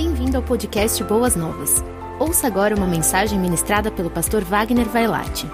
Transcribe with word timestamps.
Bem-vindo 0.00 0.36
ao 0.36 0.42
podcast 0.44 1.02
Boas 1.02 1.34
Novas. 1.34 1.82
Ouça 2.20 2.46
agora 2.46 2.72
uma 2.72 2.86
mensagem 2.86 3.36
ministrada 3.36 3.90
pelo 3.90 4.08
pastor 4.08 4.44
Wagner 4.44 4.86
Vailate. 4.86 5.44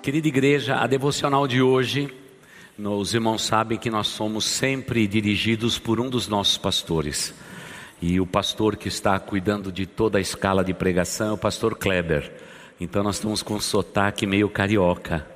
Querida 0.00 0.28
igreja, 0.28 0.76
a 0.76 0.86
devocional 0.86 1.48
de 1.48 1.60
hoje, 1.60 2.14
os 2.78 3.12
irmãos 3.12 3.42
sabem 3.42 3.76
que 3.76 3.90
nós 3.90 4.06
somos 4.06 4.44
sempre 4.44 5.04
dirigidos 5.08 5.80
por 5.80 5.98
um 5.98 6.08
dos 6.08 6.28
nossos 6.28 6.56
pastores. 6.56 7.34
E 8.00 8.20
o 8.20 8.26
pastor 8.26 8.76
que 8.76 8.86
está 8.86 9.18
cuidando 9.18 9.72
de 9.72 9.84
toda 9.84 10.18
a 10.18 10.20
escala 10.20 10.62
de 10.62 10.72
pregação 10.72 11.30
é 11.30 11.32
o 11.32 11.36
pastor 11.36 11.74
Kleber. 11.76 12.32
Então 12.80 13.02
nós 13.02 13.16
estamos 13.16 13.42
com 13.42 13.54
um 13.54 13.60
sotaque 13.60 14.28
meio 14.28 14.48
carioca 14.48 15.33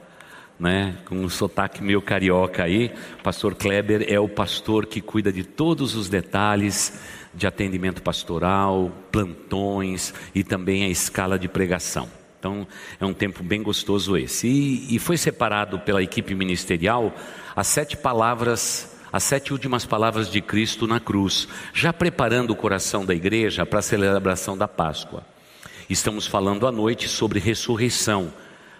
né, 0.59 0.97
com 1.05 1.17
um 1.17 1.29
sotaque 1.29 1.83
meio 1.83 2.03
carioca 2.03 2.65
aí. 2.65 2.91
Pastor 3.23 3.55
Kleber 3.55 4.05
é 4.09 4.19
o 4.19 4.29
pastor 4.29 4.87
que 4.87 5.01
cuida 5.01 5.33
de 5.33 5.45
todos 5.45 5.95
os 5.95 6.09
detalhes 6.09 7.01
de 7.35 7.47
atendimento 7.47 8.03
pastoral, 8.03 8.91
plantões 9.13 10.13
e 10.35 10.43
também 10.43 10.85
a 10.85 10.89
escala 10.89 11.39
de 11.39 11.49
pregação. 11.49 12.09
Então 12.39 12.67
é 13.01 13.05
um 13.05 13.13
tempo 13.13 13.43
bem 13.43 13.63
gostoso 13.63 14.17
esse. 14.17 14.47
E, 14.47 14.97
e 14.97 14.99
foi 14.99 15.17
separado 15.17 15.79
pela 15.81 16.03
equipe 16.03 16.35
ministerial 16.35 17.15
as 17.55 17.67
sete 17.67 17.97
palavras 17.97 18.97
as 19.11 19.25
sete 19.25 19.55
últimas 19.55 19.87
palavras 19.87 20.31
de 20.31 20.43
Cristo 20.43 20.87
na 20.87 21.01
cruz, 21.01 21.49
já 21.73 21.95
preparando 21.95 22.51
o 22.51 22.57
coração 22.57 23.07
da 23.07 23.15
igreja 23.15 23.65
para 23.65 23.79
a 23.79 23.83
celebração 23.83 24.57
da 24.57 24.69
Páscoa. 24.69 25.25
Estamos 25.89 26.27
falando 26.27 26.67
à 26.67 26.73
noite 26.73 27.09
sobre 27.09 27.41
ressurreição, 27.41 28.31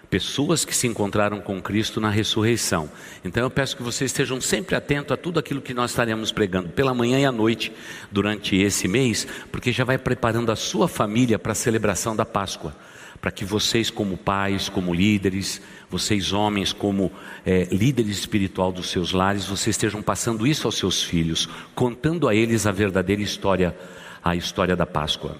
pessoas 0.09 0.65
que 0.65 0.75
se 0.75 0.87
encontraram 0.87 1.39
com 1.39 1.61
Cristo 1.61 2.01
na 2.01 2.09
ressurreição. 2.09 2.89
Então 3.23 3.43
eu 3.43 3.49
peço 3.49 3.77
que 3.77 3.83
vocês 3.83 4.11
estejam 4.11 4.41
sempre 4.41 4.75
atentos 4.75 5.11
a 5.11 5.17
tudo 5.17 5.39
aquilo 5.39 5.61
que 5.61 5.73
nós 5.73 5.91
estaremos 5.91 6.31
pregando 6.31 6.69
pela 6.69 6.93
manhã 6.93 7.19
e 7.19 7.25
à 7.25 7.31
noite 7.31 7.71
durante 8.11 8.55
esse 8.55 8.87
mês, 8.87 9.27
porque 9.51 9.71
já 9.71 9.83
vai 9.83 9.97
preparando 9.97 10.51
a 10.51 10.55
sua 10.55 10.87
família 10.87 11.37
para 11.37 11.51
a 11.51 11.55
celebração 11.55 12.15
da 12.15 12.25
Páscoa. 12.25 12.75
Para 13.21 13.31
que 13.31 13.43
vocês, 13.43 13.89
como 13.89 14.15
pais, 14.15 14.69
como 14.69 14.93
líderes, 14.93 15.61
vocês 15.89 16.31
homens, 16.31 16.71
como 16.71 17.11
é, 17.45 17.67
líderes 17.69 18.17
espiritual 18.17 18.71
dos 18.71 18.89
seus 18.89 19.11
lares, 19.11 19.45
vocês 19.45 19.75
estejam 19.75 20.01
passando 20.01 20.47
isso 20.47 20.65
aos 20.65 20.77
seus 20.77 21.03
filhos, 21.03 21.49
contando 21.75 22.29
a 22.29 22.33
eles 22.33 22.65
a 22.65 22.71
verdadeira 22.71 23.21
história, 23.21 23.75
a 24.23 24.37
história 24.37 24.73
da 24.73 24.85
Páscoa. 24.85 25.35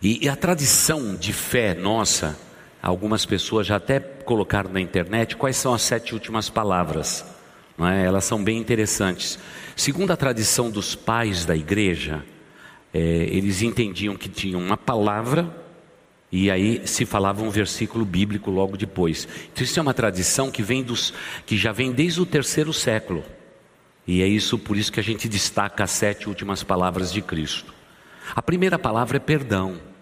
E, 0.00 0.24
e 0.24 0.28
a 0.28 0.34
tradição 0.34 1.14
de 1.14 1.34
fé 1.34 1.74
nossa, 1.74 2.34
Algumas 2.84 3.24
pessoas 3.24 3.66
já 3.66 3.76
até 3.76 3.98
colocaram 3.98 4.70
na 4.70 4.78
internet 4.78 5.36
quais 5.36 5.56
são 5.56 5.72
as 5.72 5.80
sete 5.80 6.12
últimas 6.12 6.50
palavras. 6.50 7.24
É? 7.78 8.04
Elas 8.04 8.24
são 8.24 8.44
bem 8.44 8.58
interessantes. 8.58 9.38
Segundo 9.74 10.10
a 10.10 10.16
tradição 10.18 10.70
dos 10.70 10.94
pais 10.94 11.46
da 11.46 11.56
igreja, 11.56 12.22
é, 12.92 12.98
eles 12.98 13.62
entendiam 13.62 14.14
que 14.16 14.28
tinham 14.28 14.60
uma 14.60 14.76
palavra 14.76 15.50
e 16.30 16.50
aí 16.50 16.82
se 16.84 17.06
falava 17.06 17.42
um 17.42 17.48
versículo 17.48 18.04
bíblico 18.04 18.50
logo 18.50 18.76
depois. 18.76 19.26
Então 19.50 19.64
isso 19.64 19.78
é 19.78 19.82
uma 19.82 19.94
tradição 19.94 20.50
que 20.50 20.62
vem 20.62 20.82
dos 20.82 21.14
que 21.46 21.56
já 21.56 21.72
vem 21.72 21.90
desde 21.90 22.20
o 22.20 22.26
terceiro 22.26 22.70
século. 22.70 23.24
E 24.06 24.20
é 24.20 24.26
isso 24.26 24.58
por 24.58 24.76
isso 24.76 24.92
que 24.92 25.00
a 25.00 25.02
gente 25.02 25.26
destaca 25.26 25.84
as 25.84 25.90
sete 25.90 26.28
últimas 26.28 26.62
palavras 26.62 27.10
de 27.10 27.22
Cristo. 27.22 27.72
A 28.36 28.42
primeira 28.42 28.78
palavra 28.78 29.16
é 29.16 29.20
perdão. 29.20 29.93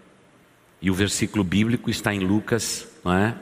E 0.82 0.90
o 0.90 0.94
versículo 0.94 1.44
bíblico 1.44 1.88
está 1.88 2.12
em 2.12 2.18
Lucas, 2.18 2.86
não 3.04 3.14
é? 3.14 3.34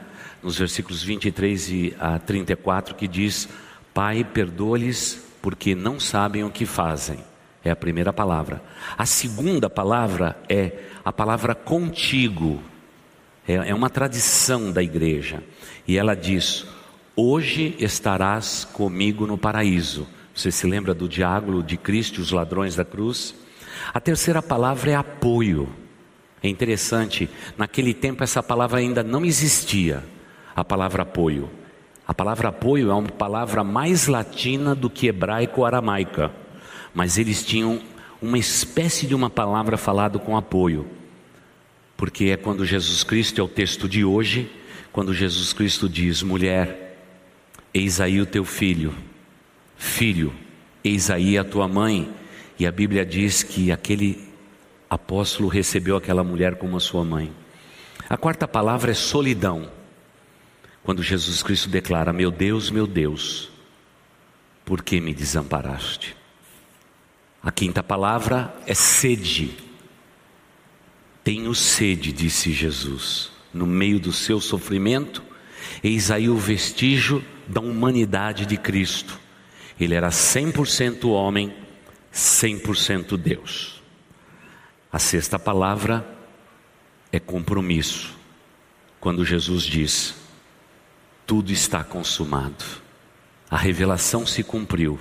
nos 0.42 0.58
versículos 0.58 1.02
23 1.02 1.94
a 1.98 2.18
34, 2.18 2.94
que 2.94 3.06
diz: 3.06 3.48
Pai, 3.92 4.24
perdoa-lhes, 4.24 5.22
porque 5.42 5.74
não 5.74 5.98
sabem 6.00 6.44
o 6.44 6.50
que 6.50 6.66
fazem. 6.66 7.18
É 7.62 7.70
a 7.70 7.76
primeira 7.76 8.12
palavra. 8.12 8.62
A 8.96 9.04
segunda 9.04 9.68
palavra 9.68 10.36
é 10.48 10.72
a 11.04 11.12
palavra 11.12 11.54
contigo. 11.54 12.62
É, 13.46 13.54
é 13.54 13.74
uma 13.74 13.90
tradição 13.90 14.72
da 14.72 14.82
igreja. 14.82 15.42
E 15.86 15.98
ela 15.98 16.14
diz: 16.14 16.66
Hoje 17.14 17.74
estarás 17.78 18.64
comigo 18.64 19.26
no 19.26 19.36
paraíso. 19.36 20.06
Você 20.34 20.50
se 20.50 20.66
lembra 20.66 20.94
do 20.94 21.08
diálogo 21.08 21.62
de 21.62 21.76
Cristo 21.76 22.20
e 22.20 22.22
os 22.22 22.30
ladrões 22.30 22.76
da 22.76 22.84
cruz? 22.84 23.34
A 23.92 24.00
terceira 24.00 24.40
palavra 24.40 24.92
é 24.92 24.94
apoio. 24.94 25.68
É 26.42 26.48
interessante, 26.48 27.28
naquele 27.56 27.92
tempo 27.92 28.24
essa 28.24 28.42
palavra 28.42 28.80
ainda 28.80 29.02
não 29.02 29.24
existia, 29.24 30.02
a 30.56 30.64
palavra 30.64 31.02
apoio. 31.02 31.50
A 32.06 32.14
palavra 32.14 32.48
apoio 32.48 32.90
é 32.90 32.94
uma 32.94 33.08
palavra 33.08 33.62
mais 33.62 34.06
latina 34.06 34.74
do 34.74 34.88
que 34.88 35.06
hebraico-aramaica, 35.06 36.32
mas 36.94 37.18
eles 37.18 37.44
tinham 37.44 37.80
uma 38.20 38.38
espécie 38.38 39.06
de 39.06 39.14
uma 39.14 39.30
palavra 39.30 39.76
falada 39.76 40.18
com 40.18 40.36
apoio, 40.36 40.86
porque 41.96 42.26
é 42.26 42.36
quando 42.36 42.64
Jesus 42.64 43.04
Cristo, 43.04 43.40
é 43.40 43.44
o 43.44 43.48
texto 43.48 43.88
de 43.88 44.04
hoje, 44.04 44.50
quando 44.92 45.14
Jesus 45.14 45.52
Cristo 45.52 45.88
diz: 45.88 46.22
mulher, 46.22 46.98
eis 47.72 48.00
aí 48.00 48.20
o 48.20 48.26
teu 48.26 48.44
filho, 48.44 48.94
filho, 49.76 50.32
eis 50.82 51.10
aí 51.10 51.36
a 51.36 51.44
tua 51.44 51.68
mãe, 51.68 52.10
e 52.58 52.66
a 52.66 52.72
Bíblia 52.72 53.04
diz 53.04 53.42
que 53.42 53.70
aquele 53.70 54.29
apóstolo 54.90 55.48
recebeu 55.48 55.96
aquela 55.96 56.24
mulher 56.24 56.56
como 56.56 56.76
a 56.76 56.80
sua 56.80 57.04
mãe. 57.04 57.32
A 58.08 58.16
quarta 58.16 58.48
palavra 58.48 58.90
é 58.90 58.94
solidão. 58.94 59.70
Quando 60.82 61.00
Jesus 61.00 61.42
Cristo 61.44 61.68
declara: 61.68 62.12
Meu 62.12 62.32
Deus, 62.32 62.70
meu 62.70 62.88
Deus, 62.88 63.48
por 64.64 64.82
que 64.82 65.00
me 65.00 65.14
desamparaste? 65.14 66.16
A 67.40 67.52
quinta 67.52 67.82
palavra 67.82 68.52
é 68.66 68.74
sede. 68.74 69.56
Tenho 71.22 71.54
sede, 71.54 72.12
disse 72.12 72.50
Jesus, 72.50 73.30
no 73.52 73.66
meio 73.66 74.00
do 74.00 74.12
seu 74.12 74.40
sofrimento, 74.40 75.22
eis 75.82 76.10
aí 76.10 76.28
o 76.28 76.36
vestígio 76.36 77.24
da 77.46 77.60
humanidade 77.60 78.44
de 78.44 78.56
Cristo. 78.56 79.18
Ele 79.78 79.94
era 79.94 80.08
100% 80.08 81.08
homem, 81.08 81.54
100% 82.12 83.16
Deus. 83.16 83.79
A 84.92 84.98
sexta 84.98 85.38
palavra 85.38 86.04
é 87.12 87.20
compromisso. 87.20 88.16
Quando 88.98 89.24
Jesus 89.24 89.62
diz: 89.62 90.14
Tudo 91.24 91.52
está 91.52 91.84
consumado, 91.84 92.64
a 93.48 93.56
revelação 93.56 94.26
se 94.26 94.42
cumpriu, 94.42 94.98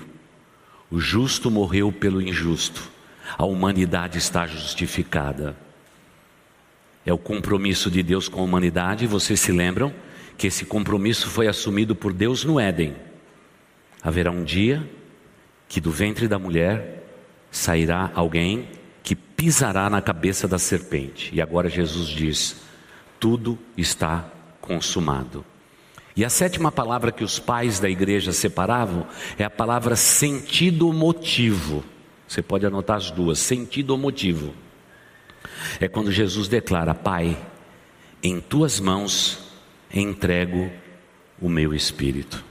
o 0.91 0.99
justo 0.99 1.49
morreu 1.49 1.91
pelo 1.91 2.21
injusto, 2.21 2.89
a 3.37 3.45
humanidade 3.45 4.19
está 4.19 4.45
justificada. 4.45 5.57
É 7.03 7.11
o 7.11 7.17
compromisso 7.17 7.89
de 7.89 8.03
Deus 8.03 8.27
com 8.27 8.41
a 8.41 8.43
humanidade, 8.43 9.07
vocês 9.07 9.39
se 9.39 9.51
lembram 9.51 9.93
que 10.37 10.47
esse 10.47 10.65
compromisso 10.65 11.27
foi 11.27 11.47
assumido 11.47 11.95
por 11.95 12.13
Deus 12.13 12.43
no 12.43 12.59
Éden. 12.59 12.95
Haverá 14.03 14.29
um 14.29 14.43
dia 14.43 14.87
que 15.67 15.81
do 15.81 15.91
ventre 15.91 16.27
da 16.27 16.37
mulher 16.37 17.03
sairá 17.51 18.11
alguém 18.13 18.78
pisará 19.39 19.89
na 19.89 20.01
cabeça 20.01 20.49
da 20.49 20.59
serpente. 20.59 21.33
E 21.33 21.41
agora 21.41 21.69
Jesus 21.69 22.09
diz: 22.09 22.57
tudo 23.17 23.57
está 23.77 24.29
consumado. 24.59 25.45
E 26.13 26.25
a 26.25 26.29
sétima 26.29 26.69
palavra 26.69 27.09
que 27.09 27.23
os 27.23 27.39
pais 27.39 27.79
da 27.79 27.89
igreja 27.89 28.33
separavam 28.33 29.07
é 29.37 29.45
a 29.45 29.49
palavra 29.49 29.95
sentido 29.95 30.91
motivo. 30.91 31.85
Você 32.27 32.41
pode 32.41 32.65
anotar 32.65 32.97
as 32.97 33.11
duas, 33.11 33.39
sentido 33.39 33.97
motivo. 33.97 34.53
É 35.79 35.87
quando 35.87 36.11
Jesus 36.11 36.49
declara: 36.49 36.93
Pai, 36.93 37.37
em 38.21 38.41
tuas 38.41 38.77
mãos 38.81 39.39
entrego 39.89 40.69
o 41.41 41.47
meu 41.47 41.73
espírito. 41.73 42.43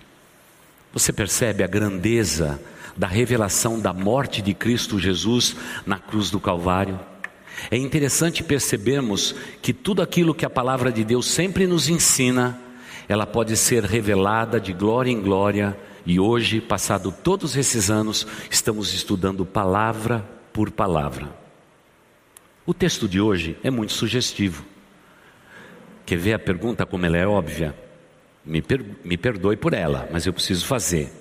Você 0.90 1.12
percebe 1.12 1.62
a 1.62 1.66
grandeza 1.66 2.58
da 2.98 3.06
revelação 3.06 3.78
da 3.78 3.92
morte 3.92 4.42
de 4.42 4.52
Cristo 4.52 4.98
Jesus 4.98 5.54
na 5.86 5.98
cruz 5.98 6.30
do 6.30 6.40
Calvário. 6.40 6.98
É 7.70 7.76
interessante 7.76 8.42
percebermos 8.42 9.34
que 9.62 9.72
tudo 9.72 10.02
aquilo 10.02 10.34
que 10.34 10.44
a 10.44 10.50
palavra 10.50 10.90
de 10.90 11.04
Deus 11.04 11.26
sempre 11.26 11.66
nos 11.66 11.88
ensina, 11.88 12.60
ela 13.08 13.24
pode 13.24 13.56
ser 13.56 13.84
revelada 13.84 14.60
de 14.60 14.72
glória 14.72 15.12
em 15.12 15.20
glória, 15.20 15.78
e 16.04 16.18
hoje, 16.18 16.60
passado 16.60 17.12
todos 17.12 17.54
esses 17.54 17.90
anos, 17.90 18.26
estamos 18.50 18.94
estudando 18.94 19.44
palavra 19.44 20.26
por 20.52 20.70
palavra. 20.70 21.28
O 22.64 22.72
texto 22.72 23.06
de 23.06 23.20
hoje 23.20 23.56
é 23.62 23.70
muito 23.70 23.92
sugestivo. 23.92 24.64
Quer 26.06 26.16
ver 26.16 26.32
a 26.32 26.38
pergunta 26.38 26.86
como 26.86 27.04
ela 27.04 27.16
é 27.16 27.26
óbvia? 27.26 27.74
Me, 28.44 28.62
per 28.62 28.82
me 29.04 29.18
perdoe 29.18 29.56
por 29.56 29.74
ela, 29.74 30.08
mas 30.10 30.24
eu 30.26 30.32
preciso 30.32 30.64
fazer. 30.64 31.12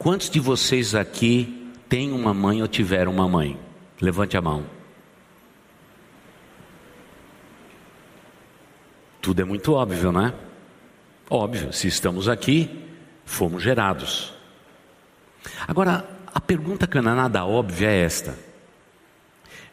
Quantos 0.00 0.30
de 0.30 0.40
vocês 0.40 0.94
aqui 0.94 1.70
têm 1.86 2.10
uma 2.10 2.32
mãe 2.32 2.62
ou 2.62 2.66
tiveram 2.66 3.12
uma 3.12 3.28
mãe? 3.28 3.60
Levante 4.00 4.34
a 4.34 4.40
mão. 4.40 4.64
Tudo 9.20 9.42
é 9.42 9.44
muito 9.44 9.74
óbvio, 9.74 10.10
não 10.10 10.28
é? 10.28 10.34
Óbvio, 11.28 11.70
se 11.74 11.86
estamos 11.86 12.30
aqui, 12.30 12.82
fomos 13.26 13.62
gerados. 13.62 14.32
Agora, 15.68 16.08
a 16.32 16.40
pergunta 16.40 16.86
que 16.86 16.98
não 16.98 17.12
é 17.12 17.14
nada 17.14 17.44
óbvia 17.44 17.90
é 17.90 18.00
esta: 18.00 18.38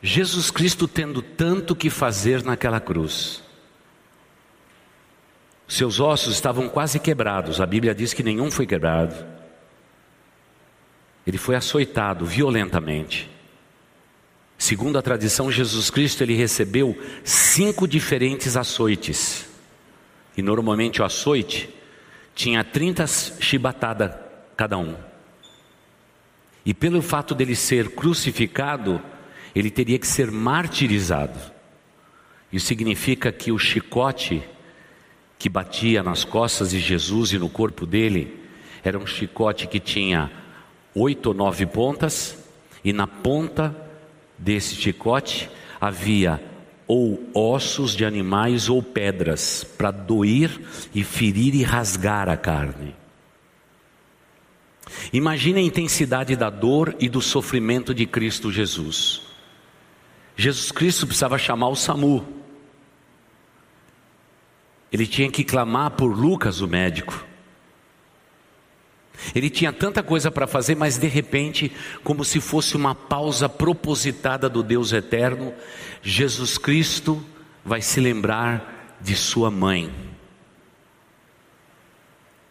Jesus 0.02 0.52
Cristo 0.52 0.90
tendo 0.90 1.22
tanto 1.22 1.74
que 1.74 1.90
fazer 1.90 2.44
naquela 2.44 2.82
cruz. 2.82 3.42
Seus 5.70 6.02
ossos 6.02 6.34
estavam 6.34 6.68
quase 6.68 7.00
quebrados, 7.00 7.62
a 7.62 7.66
Bíblia 7.66 7.96
diz 7.96 8.14
que 8.14 8.24
nenhum 8.24 8.52
foi 8.52 8.68
quebrado. 8.68 9.37
Ele 11.28 11.38
foi 11.38 11.56
açoitado 11.56 12.26
violentamente. 12.26 13.30
Segundo 14.58 14.98
a 14.98 15.02
tradição, 15.02 15.52
Jesus 15.52 15.90
Cristo 15.90 16.24
ele 16.24 16.34
recebeu 16.34 16.98
cinco 17.26 17.86
diferentes 17.86 18.56
açoites. 18.56 19.46
E 20.38 20.42
normalmente 20.42 21.02
o 21.02 21.06
açoite 21.06 21.70
tinha 22.34 22.64
30 22.64 23.06
chibatadas 23.42 24.12
cada 24.56 24.78
um. 24.78 24.96
E 26.66 26.74
pelo 26.74 27.02
fato 27.02 27.36
dele 27.36 27.56
ser 27.56 27.90
crucificado, 27.90 29.02
ele 29.54 29.70
teria 29.70 30.00
que 30.00 30.08
ser 30.08 30.32
martirizado. 30.32 31.40
Isso 32.54 32.68
significa 32.68 33.34
que 33.34 33.52
o 33.52 33.60
chicote 33.60 34.42
que 35.38 35.50
batia 35.50 36.02
nas 36.02 36.24
costas 36.24 36.72
de 36.72 36.80
Jesus 36.80 37.34
e 37.34 37.38
no 37.38 37.50
corpo 37.50 37.86
dele 37.86 38.40
era 38.84 38.98
um 38.98 39.06
chicote 39.06 39.68
que 39.68 39.80
tinha 39.80 40.32
oito 41.00 41.28
ou 41.28 41.34
nove 41.34 41.66
pontas, 41.66 42.38
e 42.84 42.94
na 42.94 43.08
ponta 43.08 43.76
desse 44.38 44.76
chicote 44.76 45.50
havia 45.80 46.42
ou 46.88 47.30
ossos 47.34 47.96
de 47.96 48.06
animais 48.06 48.70
ou 48.70 48.82
pedras 48.82 49.64
para 49.64 49.92
doer 49.92 50.50
e 50.96 51.04
ferir 51.04 51.54
e 51.54 51.64
rasgar 51.64 52.30
a 52.30 52.38
carne. 52.38 52.96
Imagine 55.12 55.60
a 55.60 55.64
intensidade 55.64 56.36
da 56.36 56.50
dor 56.50 56.96
e 57.00 57.10
do 57.10 57.22
sofrimento 57.22 57.94
de 57.94 58.06
Cristo 58.06 58.52
Jesus. 58.52 59.22
Jesus 60.36 60.72
Cristo 60.72 61.06
precisava 61.06 61.38
chamar 61.38 61.70
o 61.70 61.76
SAMU. 61.76 62.26
Ele 64.92 65.06
tinha 65.06 65.30
que 65.30 65.44
clamar 65.44 65.92
por 65.92 66.08
Lucas, 66.08 66.62
o 66.62 66.68
médico. 66.68 67.27
Ele 69.34 69.50
tinha 69.50 69.74
tanta 69.74 70.04
coisa 70.04 70.30
para 70.30 70.48
fazer, 70.48 70.76
mas 70.76 70.98
de 70.98 71.08
repente, 71.08 71.72
como 72.04 72.24
se 72.24 72.40
fosse 72.40 72.76
uma 72.76 72.94
pausa 72.94 73.50
propositada 73.50 74.48
do 74.48 74.64
Deus 74.64 74.94
eterno, 74.94 75.54
Jesus 76.02 76.58
Cristo 76.58 77.24
vai 77.66 77.82
se 77.82 78.00
lembrar 78.00 78.98
de 79.02 79.16
sua 79.16 79.52
mãe. 79.52 79.94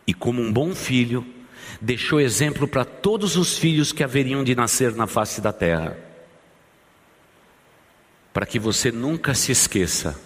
E 0.07 0.15
como 0.15 0.41
um 0.41 0.53
bom 0.53 0.75
filho, 0.75 1.27
deixou 1.81 2.21
exemplo 2.21 2.69
para 2.69 2.85
todos 2.85 3.37
os 3.37 3.59
filhos 3.59 3.93
que 3.93 4.05
haveriam 4.05 4.45
de 4.45 4.55
nascer 4.55 4.95
na 4.95 5.07
face 5.07 5.41
da 5.41 5.53
terra. 5.53 5.97
Para 8.33 8.47
que 8.47 8.59
você 8.59 8.93
nunca 8.93 9.35
se 9.35 9.51
esqueça 9.51 10.21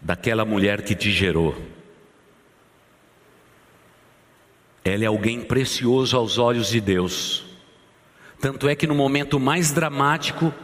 daquela 0.00 0.44
mulher 0.44 0.82
que 0.82 0.94
te 0.94 1.10
gerou 1.10 1.75
Ela 4.86 5.02
é 5.02 5.06
alguém 5.08 5.40
precioso 5.40 6.16
aos 6.16 6.38
olhos 6.38 6.68
de 6.68 6.80
Deus. 6.80 7.44
Tanto 8.40 8.68
é 8.68 8.76
que 8.76 8.86
no 8.86 8.94
momento 8.94 9.40
mais 9.40 9.72
dramático, 9.72 10.54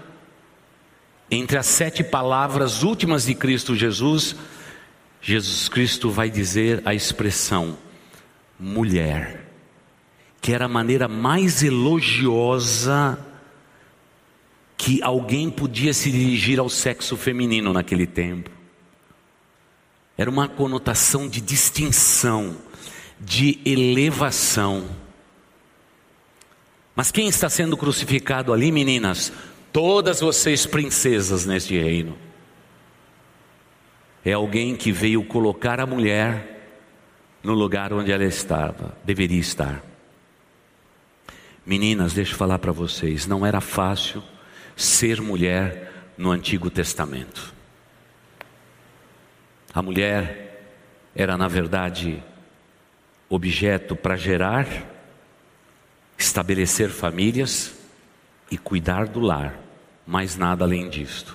entre 1.28 1.58
as 1.58 1.66
sete 1.66 2.04
palavras 2.04 2.84
últimas 2.84 3.24
de 3.24 3.34
Cristo 3.34 3.74
Jesus, 3.74 4.36
Jesus 5.20 5.68
Cristo 5.68 6.08
vai 6.08 6.30
dizer 6.30 6.82
a 6.84 6.94
expressão 6.94 7.76
mulher, 8.60 9.44
que 10.40 10.52
era 10.52 10.66
a 10.66 10.68
maneira 10.68 11.08
mais 11.08 11.64
elogiosa 11.64 13.18
que 14.76 15.02
alguém 15.02 15.50
podia 15.50 15.92
se 15.92 16.12
dirigir 16.12 16.60
ao 16.60 16.68
sexo 16.68 17.16
feminino 17.16 17.72
naquele 17.72 18.06
tempo. 18.06 18.50
Era 20.16 20.30
uma 20.30 20.46
conotação 20.46 21.28
de 21.28 21.40
distinção 21.40 22.56
de 23.24 23.60
elevação. 23.64 24.84
Mas 26.94 27.12
quem 27.12 27.28
está 27.28 27.48
sendo 27.48 27.76
crucificado 27.76 28.52
ali, 28.52 28.72
meninas? 28.72 29.32
Todas 29.72 30.20
vocês 30.20 30.66
princesas 30.66 31.46
neste 31.46 31.78
reino. 31.78 32.18
É 34.24 34.32
alguém 34.32 34.76
que 34.76 34.92
veio 34.92 35.24
colocar 35.24 35.80
a 35.80 35.86
mulher 35.86 36.50
no 37.42 37.54
lugar 37.54 37.92
onde 37.92 38.12
ela 38.12 38.24
estava, 38.24 38.96
deveria 39.04 39.40
estar. 39.40 39.82
Meninas, 41.64 42.12
deixa 42.12 42.32
eu 42.32 42.36
falar 42.36 42.58
para 42.58 42.72
vocês, 42.72 43.26
não 43.26 43.46
era 43.46 43.60
fácil 43.60 44.22
ser 44.76 45.20
mulher 45.20 45.92
no 46.18 46.30
Antigo 46.30 46.70
Testamento. 46.70 47.54
A 49.72 49.80
mulher 49.80 50.60
era, 51.14 51.36
na 51.36 51.48
verdade, 51.48 52.22
objeto 53.34 53.96
para 53.96 54.14
gerar, 54.14 54.66
estabelecer 56.18 56.90
famílias 56.90 57.72
e 58.50 58.58
cuidar 58.58 59.08
do 59.08 59.20
lar, 59.20 59.58
mais 60.06 60.36
nada 60.36 60.64
além 60.66 60.90
disto. 60.90 61.34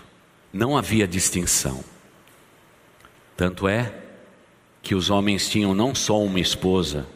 Não 0.54 0.78
havia 0.78 1.08
distinção. 1.08 1.84
Tanto 3.36 3.68
é 3.68 3.92
que 4.80 4.94
os 4.94 5.10
homens 5.10 5.50
tinham 5.50 5.74
não 5.74 5.96
só 5.96 6.22
uma 6.22 6.40
esposa, 6.40 7.08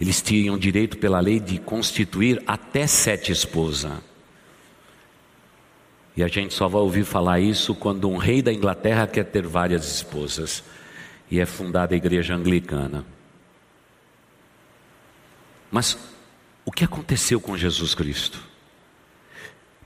eles 0.00 0.22
tinham 0.22 0.56
direito 0.56 0.96
pela 0.96 1.18
lei 1.18 1.40
de 1.40 1.58
constituir 1.58 2.40
até 2.46 2.86
sete 2.86 3.32
esposas. 3.32 3.98
E 6.16 6.22
a 6.22 6.28
gente 6.28 6.54
só 6.54 6.68
vai 6.68 6.82
ouvir 6.82 7.04
falar 7.04 7.40
isso 7.40 7.74
quando 7.74 8.08
um 8.08 8.16
rei 8.16 8.42
da 8.42 8.52
Inglaterra 8.52 9.08
quer 9.08 9.24
ter 9.24 9.44
várias 9.44 9.96
esposas 9.96 10.62
e 11.28 11.40
é 11.40 11.46
fundada 11.46 11.94
a 11.94 11.96
igreja 11.96 12.34
anglicana. 12.34 13.04
Mas 15.70 15.96
o 16.64 16.72
que 16.72 16.84
aconteceu 16.84 17.40
com 17.40 17.56
Jesus 17.56 17.94
Cristo? 17.94 18.42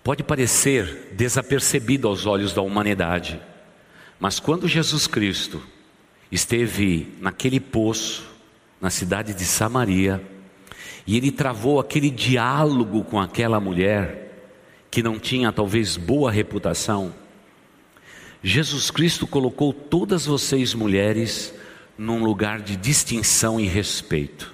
Pode 0.02 0.22
parecer 0.22 1.12
desapercebido 1.12 2.08
aos 2.08 2.26
olhos 2.26 2.52
da 2.52 2.62
humanidade, 2.62 3.40
mas 4.19 4.38
quando 4.38 4.69
Jesus 4.69 5.06
Cristo 5.06 5.62
esteve 6.31 7.14
naquele 7.20 7.60
poço, 7.60 8.25
na 8.81 8.90
cidade 8.90 9.34
de 9.34 9.44
Samaria, 9.44 10.22
e 11.06 11.16
ele 11.16 11.31
travou 11.31 11.78
aquele 11.78 12.10
diálogo 12.10 13.04
com 13.04 13.20
aquela 13.20 13.60
mulher, 13.60 14.22
que 14.91 15.03
não 15.03 15.19
tinha 15.19 15.53
talvez 15.53 15.96
boa 15.96 16.31
reputação, 16.31 17.14
Jesus 18.43 18.91
Cristo 18.91 19.26
colocou 19.26 19.72
todas 19.72 20.26
vocês 20.26 20.74
mulheres 20.74 21.55
num 21.96 22.22
lugar 22.22 22.60
de 22.60 22.76
distinção 22.76 23.58
e 23.58 23.67
respeito 23.67 24.54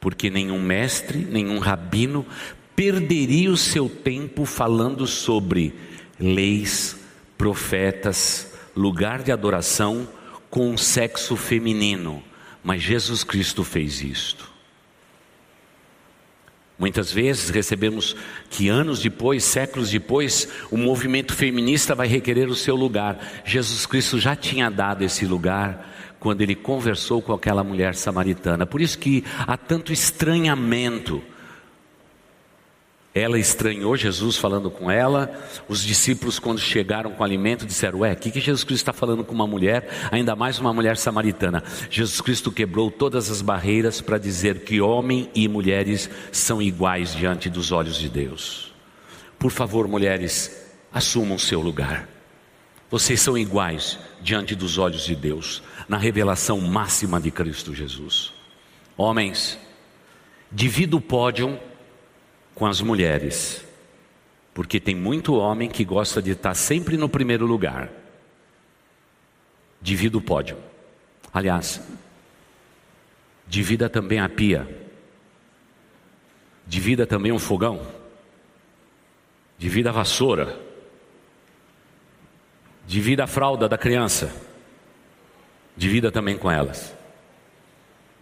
porque 0.00 0.30
nenhum 0.30 0.60
mestre, 0.60 1.18
nenhum 1.18 1.58
rabino 1.58 2.26
perderia 2.74 3.50
o 3.50 3.56
seu 3.56 3.88
tempo 3.88 4.46
falando 4.46 5.06
sobre 5.06 5.74
leis, 6.18 6.96
profetas, 7.36 8.54
lugar 8.74 9.22
de 9.22 9.30
adoração 9.30 10.08
com 10.48 10.72
o 10.72 10.78
sexo 10.78 11.36
feminino, 11.36 12.22
mas 12.64 12.82
Jesus 12.82 13.22
Cristo 13.22 13.62
fez 13.62 14.02
isto. 14.02 14.50
Muitas 16.78 17.12
vezes 17.12 17.50
recebemos 17.50 18.16
que 18.48 18.70
anos 18.70 19.00
depois, 19.00 19.44
séculos 19.44 19.90
depois, 19.90 20.48
o 20.70 20.78
movimento 20.78 21.34
feminista 21.34 21.94
vai 21.94 22.08
requerer 22.08 22.48
o 22.48 22.54
seu 22.54 22.74
lugar. 22.74 23.42
Jesus 23.44 23.84
Cristo 23.84 24.18
já 24.18 24.34
tinha 24.34 24.70
dado 24.70 25.04
esse 25.04 25.26
lugar 25.26 25.86
quando 26.20 26.42
ele 26.42 26.54
conversou 26.54 27.22
com 27.22 27.32
aquela 27.32 27.64
mulher 27.64 27.94
samaritana. 27.94 28.66
Por 28.66 28.80
isso 28.80 28.98
que 28.98 29.24
há 29.38 29.56
tanto 29.56 29.92
estranhamento. 29.92 31.22
Ela 33.12 33.40
estranhou 33.40 33.96
Jesus 33.96 34.36
falando 34.36 34.70
com 34.70 34.88
ela. 34.88 35.34
Os 35.66 35.82
discípulos, 35.82 36.38
quando 36.38 36.60
chegaram 36.60 37.10
com 37.10 37.24
alimento, 37.24 37.66
disseram: 37.66 38.00
Ué, 38.00 38.12
o 38.12 38.16
que, 38.16 38.30
que 38.30 38.38
Jesus 38.38 38.62
Cristo 38.62 38.82
está 38.82 38.92
falando 38.92 39.24
com 39.24 39.34
uma 39.34 39.48
mulher, 39.48 39.88
ainda 40.12 40.36
mais 40.36 40.60
uma 40.60 40.72
mulher 40.72 40.96
samaritana? 40.96 41.64
Jesus 41.90 42.20
Cristo 42.20 42.52
quebrou 42.52 42.88
todas 42.88 43.28
as 43.28 43.42
barreiras 43.42 44.00
para 44.00 44.16
dizer 44.16 44.60
que 44.60 44.80
homem 44.80 45.28
e 45.34 45.48
mulheres 45.48 46.08
são 46.30 46.62
iguais 46.62 47.12
diante 47.12 47.50
dos 47.50 47.72
olhos 47.72 47.96
de 47.96 48.08
Deus. 48.08 48.72
Por 49.40 49.50
favor, 49.50 49.88
mulheres, 49.88 50.68
assumam 50.92 51.36
seu 51.36 51.60
lugar. 51.60 52.08
Vocês 52.90 53.20
são 53.20 53.38
iguais 53.38 53.98
diante 54.20 54.54
dos 54.54 54.76
olhos 54.76 55.04
de 55.04 55.14
Deus, 55.14 55.62
na 55.90 55.96
revelação 55.96 56.60
máxima 56.60 57.20
de 57.20 57.32
Cristo 57.32 57.74
Jesus. 57.74 58.32
Homens, 58.96 59.58
divida 60.48 60.94
o 60.94 61.00
pódio 61.00 61.58
com 62.54 62.64
as 62.64 62.80
mulheres, 62.80 63.64
porque 64.54 64.78
tem 64.78 64.94
muito 64.94 65.34
homem 65.34 65.68
que 65.68 65.84
gosta 65.84 66.22
de 66.22 66.30
estar 66.30 66.54
sempre 66.54 66.96
no 66.96 67.08
primeiro 67.08 67.44
lugar. 67.44 67.90
Divida 69.82 70.16
o 70.16 70.20
pódio. 70.20 70.56
Aliás, 71.34 71.82
divida 73.48 73.88
também 73.88 74.20
a 74.20 74.28
pia. 74.28 74.68
Divida 76.68 77.04
também 77.04 77.32
um 77.32 77.38
fogão. 77.40 77.84
Divida 79.58 79.88
a 79.88 79.92
vassoura. 79.92 80.56
Divida 82.86 83.24
a 83.24 83.26
fralda 83.26 83.68
da 83.68 83.76
criança. 83.76 84.48
Divida 85.80 86.12
também 86.12 86.36
com 86.36 86.50
elas. 86.50 86.94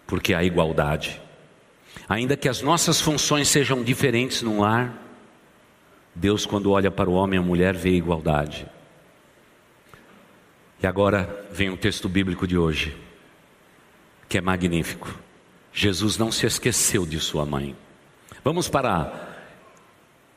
Porque 0.07 0.33
há 0.33 0.45
igualdade. 0.45 1.21
Ainda 2.09 2.37
que 2.37 2.49
as 2.49 2.63
nossas 2.63 3.01
funções 3.01 3.49
sejam 3.49 3.83
diferentes 3.83 4.43
no 4.43 4.61
lar, 4.61 4.97
Deus, 6.15 6.47
quando 6.47 6.71
olha 6.71 6.89
para 6.89 7.11
o 7.11 7.15
homem 7.15 7.37
e 7.37 7.43
a 7.43 7.45
mulher, 7.45 7.75
vê 7.75 7.91
igualdade. 7.91 8.65
E 10.81 10.87
agora 10.87 11.49
vem 11.51 11.69
o 11.69 11.77
texto 11.77 12.09
bíblico 12.09 12.47
de 12.47 12.57
hoje, 12.57 12.97
que 14.29 14.39
é 14.39 14.41
magnífico. 14.41 15.13
Jesus 15.73 16.17
não 16.17 16.31
se 16.31 16.47
esqueceu 16.47 17.05
de 17.05 17.19
sua 17.19 17.45
mãe. 17.45 17.75
Vamos 18.45 18.69
para 18.69 19.35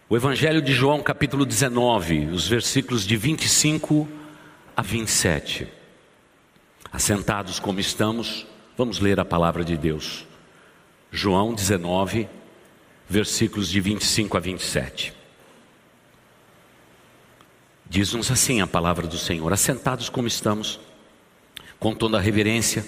o 0.09 0.17
Evangelho 0.17 0.59
de 0.59 0.73
João, 0.73 1.03
capítulo 1.03 1.45
19, 1.45 2.29
os 2.31 2.47
versículos 2.47 3.05
de 3.05 3.15
25 3.15 4.09
a 4.75 4.81
27. 4.81 5.80
Assentados 6.91 7.59
como 7.59 7.79
estamos, 7.79 8.45
vamos 8.77 8.99
ler 8.99 9.19
a 9.19 9.25
palavra 9.25 9.63
de 9.63 9.77
Deus. 9.77 10.25
João 11.09 11.53
19, 11.53 12.27
versículos 13.07 13.69
de 13.69 13.79
25 13.79 14.35
a 14.35 14.39
27. 14.39 15.13
Diz-nos 17.89 18.29
assim 18.29 18.61
a 18.61 18.67
palavra 18.67 19.07
do 19.07 19.17
Senhor: 19.17 19.51
assentados 19.53 20.09
como 20.09 20.27
estamos, 20.27 20.79
com 21.79 21.93
toda 21.93 22.17
a 22.17 22.21
reverência, 22.21 22.85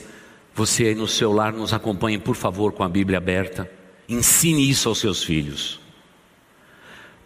você 0.54 0.88
aí 0.88 0.96
no 0.96 1.08
seu 1.08 1.32
lar 1.32 1.54
nos 1.54 1.74
acompanhe, 1.74 2.18
por 2.18 2.36
favor, 2.36 2.74
com 2.74 2.84
a 2.84 2.90
Bíblia 2.90 3.18
aberta. 3.18 3.70
Ensine 4.08 4.70
isso 4.70 4.90
aos 4.90 5.00
seus 5.00 5.24
filhos. 5.24 5.80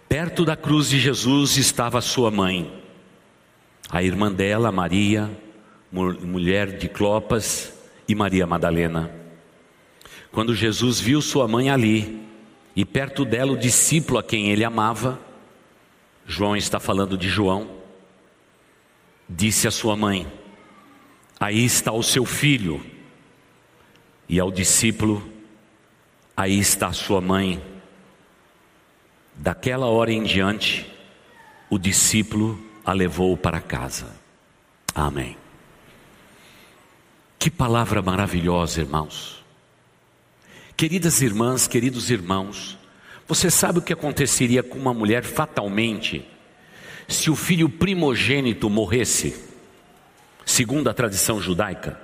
Perto 0.08 0.46
da 0.46 0.56
cruz 0.56 0.90
de 0.90 1.00
Jesus 1.00 1.58
estava 1.58 2.00
sua 2.02 2.32
mãe, 2.32 2.72
a 3.90 4.02
irmã 4.02 4.32
dela, 4.32 4.72
Maria, 4.72 5.30
mulher 5.92 6.78
de 6.78 6.88
Clopas, 6.90 7.74
e 8.08 8.16
Maria 8.16 8.48
Madalena. 8.48 9.12
Quando 10.32 10.56
Jesus 10.56 11.00
viu 11.00 11.22
sua 11.22 11.48
mãe 11.48 11.70
ali, 11.70 12.26
e 12.76 12.86
perto 12.86 13.26
dela 13.26 13.52
o 13.52 13.58
discípulo 13.58 14.20
a 14.20 14.24
quem 14.24 14.50
ele 14.50 14.64
amava, 14.64 15.20
João 16.26 16.56
está 16.56 16.80
falando 16.80 17.18
de 17.18 17.28
João, 17.28 17.70
disse 19.28 19.68
à 19.68 19.72
sua 19.72 19.96
mãe: 19.96 20.28
Aí 21.40 21.64
está 21.64 21.92
o 21.92 22.04
seu 22.04 22.26
filho. 22.26 22.84
E 24.30 24.40
ao 24.40 24.52
discípulo: 24.52 25.28
Aí 26.36 26.60
está 26.60 26.88
a 26.88 26.94
sua 26.94 27.20
mãe. 27.20 27.62
Daquela 29.34 29.86
hora 29.86 30.12
em 30.12 30.24
diante, 30.24 30.92
o 31.70 31.78
discípulo 31.78 32.60
a 32.84 32.92
levou 32.92 33.38
para 33.38 33.62
casa. 33.62 34.16
Amém. 34.94 35.38
Que 37.40 37.50
palavra 37.50 38.02
maravilhosa, 38.02 38.82
irmãos. 38.82 39.44
Queridas 40.76 41.22
irmãs, 41.22 41.68
queridos 41.68 42.10
irmãos, 42.10 42.78
você 43.28 43.50
sabe 43.50 43.80
o 43.80 43.82
que 43.82 43.94
aconteceria 43.94 44.64
com 44.64 44.78
uma 44.78 44.94
mulher 44.94 45.24
fatalmente 45.24 46.26
se 47.08 47.30
o 47.30 47.36
filho 47.36 47.70
primogênito 47.70 48.70
morresse, 48.70 49.36
segundo 50.46 50.90
a 50.90 50.94
tradição 50.94 51.42
judaica? 51.42 52.00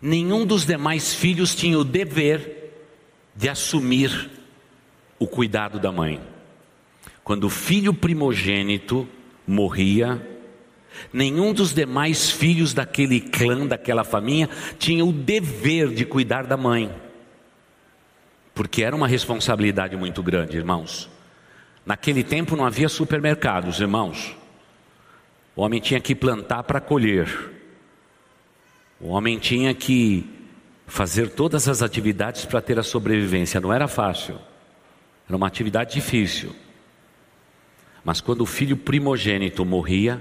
Nenhum 0.00 0.46
dos 0.46 0.64
demais 0.64 1.12
filhos 1.12 1.54
tinha 1.54 1.78
o 1.78 1.84
dever 1.84 2.72
de 3.34 3.48
assumir 3.48 4.30
o 5.18 5.26
cuidado 5.26 5.78
da 5.78 5.90
mãe. 5.90 6.20
Quando 7.24 7.44
o 7.44 7.50
filho 7.50 7.92
primogênito 7.92 9.08
morria, 9.46 10.37
nenhum 11.12 11.52
dos 11.52 11.72
demais 11.72 12.30
filhos 12.30 12.74
daquele 12.74 13.20
clã, 13.20 13.66
daquela 13.66 14.04
família, 14.04 14.48
tinha 14.78 15.04
o 15.04 15.12
dever 15.12 15.88
de 15.88 16.04
cuidar 16.04 16.46
da 16.46 16.56
mãe 16.56 16.90
porque 18.58 18.82
era 18.82 18.96
uma 18.96 19.06
responsabilidade 19.06 19.96
muito 19.96 20.20
grande, 20.20 20.56
irmãos. 20.56 21.08
Naquele 21.86 22.24
tempo 22.24 22.56
não 22.56 22.64
havia 22.66 22.88
supermercados, 22.88 23.78
irmãos. 23.78 24.34
O 25.54 25.62
homem 25.62 25.80
tinha 25.80 26.00
que 26.00 26.12
plantar 26.12 26.64
para 26.64 26.80
colher. 26.80 27.28
O 29.00 29.10
homem 29.10 29.38
tinha 29.38 29.72
que 29.72 30.28
fazer 30.88 31.30
todas 31.30 31.68
as 31.68 31.82
atividades 31.82 32.46
para 32.46 32.60
ter 32.60 32.80
a 32.80 32.82
sobrevivência. 32.82 33.60
Não 33.60 33.72
era 33.72 33.86
fácil. 33.86 34.40
Era 35.28 35.36
uma 35.36 35.46
atividade 35.46 35.94
difícil. 35.94 36.52
Mas 38.04 38.20
quando 38.20 38.40
o 38.40 38.46
filho 38.46 38.76
primogênito 38.76 39.64
morria, 39.64 40.20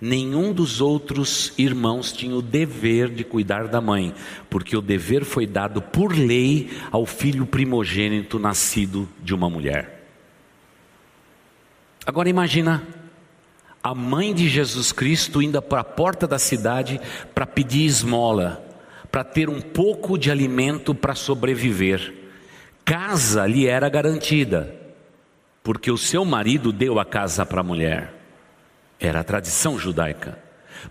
Nenhum 0.00 0.52
dos 0.52 0.80
outros 0.80 1.52
irmãos 1.58 2.12
tinha 2.12 2.34
o 2.34 2.42
dever 2.42 3.10
de 3.10 3.24
cuidar 3.24 3.68
da 3.68 3.80
mãe, 3.80 4.14
porque 4.48 4.76
o 4.76 4.80
dever 4.80 5.24
foi 5.24 5.46
dado 5.46 5.82
por 5.82 6.16
lei 6.16 6.70
ao 6.90 7.04
filho 7.04 7.46
primogênito 7.46 8.38
nascido 8.38 9.08
de 9.22 9.34
uma 9.34 9.50
mulher. 9.50 10.00
Agora 12.06 12.28
imagina 12.28 12.82
a 13.82 13.94
mãe 13.94 14.34
de 14.34 14.48
Jesus 14.48 14.92
Cristo 14.92 15.42
indo 15.42 15.60
para 15.62 15.80
a 15.80 15.84
porta 15.84 16.26
da 16.26 16.38
cidade 16.38 17.00
para 17.34 17.46
pedir 17.46 17.84
esmola, 17.84 18.64
para 19.10 19.24
ter 19.24 19.48
um 19.48 19.60
pouco 19.60 20.18
de 20.18 20.30
alimento 20.30 20.94
para 20.94 21.14
sobreviver. 21.14 22.14
Casa 22.84 23.46
lhe 23.46 23.66
era 23.66 23.88
garantida, 23.88 24.74
porque 25.62 25.90
o 25.90 25.96
seu 25.98 26.24
marido 26.24 26.72
deu 26.72 26.98
a 26.98 27.04
casa 27.04 27.46
para 27.46 27.60
a 27.60 27.64
mulher. 27.64 28.19
Era 29.00 29.20
a 29.20 29.24
tradição 29.24 29.78
judaica. 29.78 30.38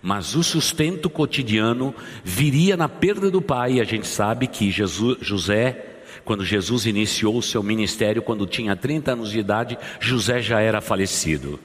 Mas 0.02 0.34
o 0.34 0.42
sustento 0.42 1.08
cotidiano 1.08 1.94
viria 2.24 2.76
na 2.76 2.88
perda 2.88 3.30
do 3.30 3.40
pai. 3.40 3.74
E 3.74 3.80
a 3.80 3.84
gente 3.84 4.06
sabe 4.06 4.48
que 4.48 4.70
Jesus, 4.70 5.18
José, 5.20 6.02
quando 6.24 6.44
Jesus 6.44 6.86
iniciou 6.86 7.36
o 7.36 7.42
seu 7.42 7.62
ministério, 7.62 8.22
quando 8.22 8.46
tinha 8.46 8.74
30 8.74 9.12
anos 9.12 9.30
de 9.30 9.38
idade, 9.38 9.78
José 10.00 10.40
já 10.40 10.60
era 10.60 10.80
falecido. 10.80 11.60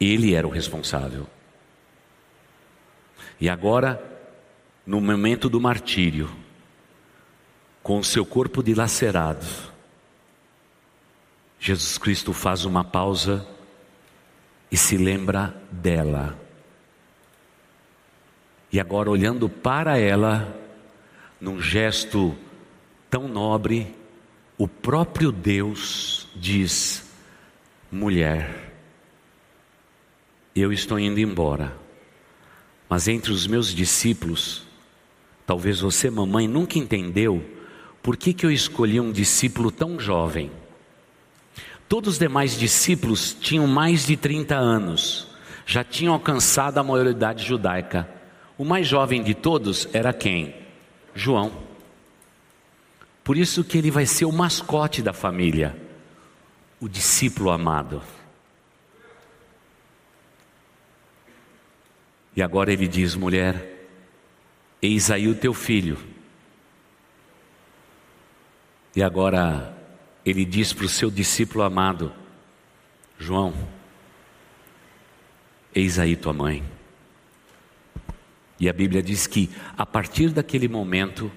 Ele 0.00 0.34
era 0.34 0.46
o 0.46 0.50
responsável. 0.50 1.26
E 3.40 3.48
agora, 3.48 4.02
no 4.86 5.00
momento 5.00 5.48
do 5.48 5.60
martírio, 5.60 6.30
com 7.82 7.98
o 7.98 8.04
seu 8.04 8.24
corpo 8.24 8.62
dilacerado, 8.62 9.46
Jesus 11.58 11.96
Cristo 11.96 12.32
faz 12.32 12.64
uma 12.64 12.84
pausa 12.84 13.46
e 14.74 14.76
se 14.76 14.96
lembra 14.96 15.54
dela. 15.70 16.36
E 18.72 18.80
agora, 18.80 19.08
olhando 19.08 19.48
para 19.48 19.96
ela, 20.00 20.52
num 21.40 21.62
gesto 21.62 22.36
tão 23.08 23.28
nobre, 23.28 23.94
o 24.58 24.66
próprio 24.66 25.30
Deus 25.30 26.26
diz: 26.34 27.08
mulher, 27.88 28.74
eu 30.56 30.72
estou 30.72 30.98
indo 30.98 31.20
embora, 31.20 31.72
mas 32.88 33.06
entre 33.06 33.30
os 33.30 33.46
meus 33.46 33.72
discípulos, 33.72 34.66
talvez 35.46 35.78
você, 35.78 36.10
mamãe, 36.10 36.48
nunca 36.48 36.80
entendeu 36.80 37.48
por 38.02 38.16
que, 38.16 38.34
que 38.34 38.44
eu 38.44 38.50
escolhi 38.50 38.98
um 38.98 39.12
discípulo 39.12 39.70
tão 39.70 40.00
jovem. 40.00 40.50
Todos 41.94 42.14
os 42.14 42.18
demais 42.18 42.58
discípulos 42.58 43.32
tinham 43.40 43.68
mais 43.68 44.04
de 44.04 44.16
30 44.16 44.56
anos, 44.56 45.28
já 45.64 45.84
tinham 45.84 46.12
alcançado 46.12 46.76
a 46.76 46.82
maioridade 46.82 47.44
judaica. 47.46 48.10
O 48.58 48.64
mais 48.64 48.84
jovem 48.84 49.22
de 49.22 49.32
todos 49.32 49.88
era 49.92 50.12
quem? 50.12 50.56
João. 51.14 51.52
Por 53.22 53.36
isso 53.36 53.62
que 53.62 53.78
ele 53.78 53.92
vai 53.92 54.06
ser 54.06 54.24
o 54.24 54.32
mascote 54.32 55.02
da 55.02 55.12
família, 55.12 55.80
o 56.80 56.88
discípulo 56.88 57.52
amado. 57.52 58.02
E 62.34 62.42
agora 62.42 62.72
ele 62.72 62.88
diz: 62.88 63.14
mulher, 63.14 63.86
eis 64.82 65.12
aí 65.12 65.28
o 65.28 65.34
teu 65.36 65.54
filho. 65.54 65.96
E 68.96 69.00
agora 69.00 69.73
ele 70.24 70.44
diz 70.44 70.72
para 70.72 70.86
o 70.86 70.88
seu 70.88 71.10
discípulo 71.10 71.62
amado: 71.62 72.12
João, 73.18 73.54
eis 75.74 75.98
aí 75.98 76.16
tua 76.16 76.32
mãe. 76.32 76.64
E 78.58 78.68
a 78.68 78.72
Bíblia 78.72 79.02
diz 79.02 79.26
que 79.26 79.50
a 79.76 79.84
partir 79.84 80.30
daquele 80.30 80.68
momento, 80.68 81.30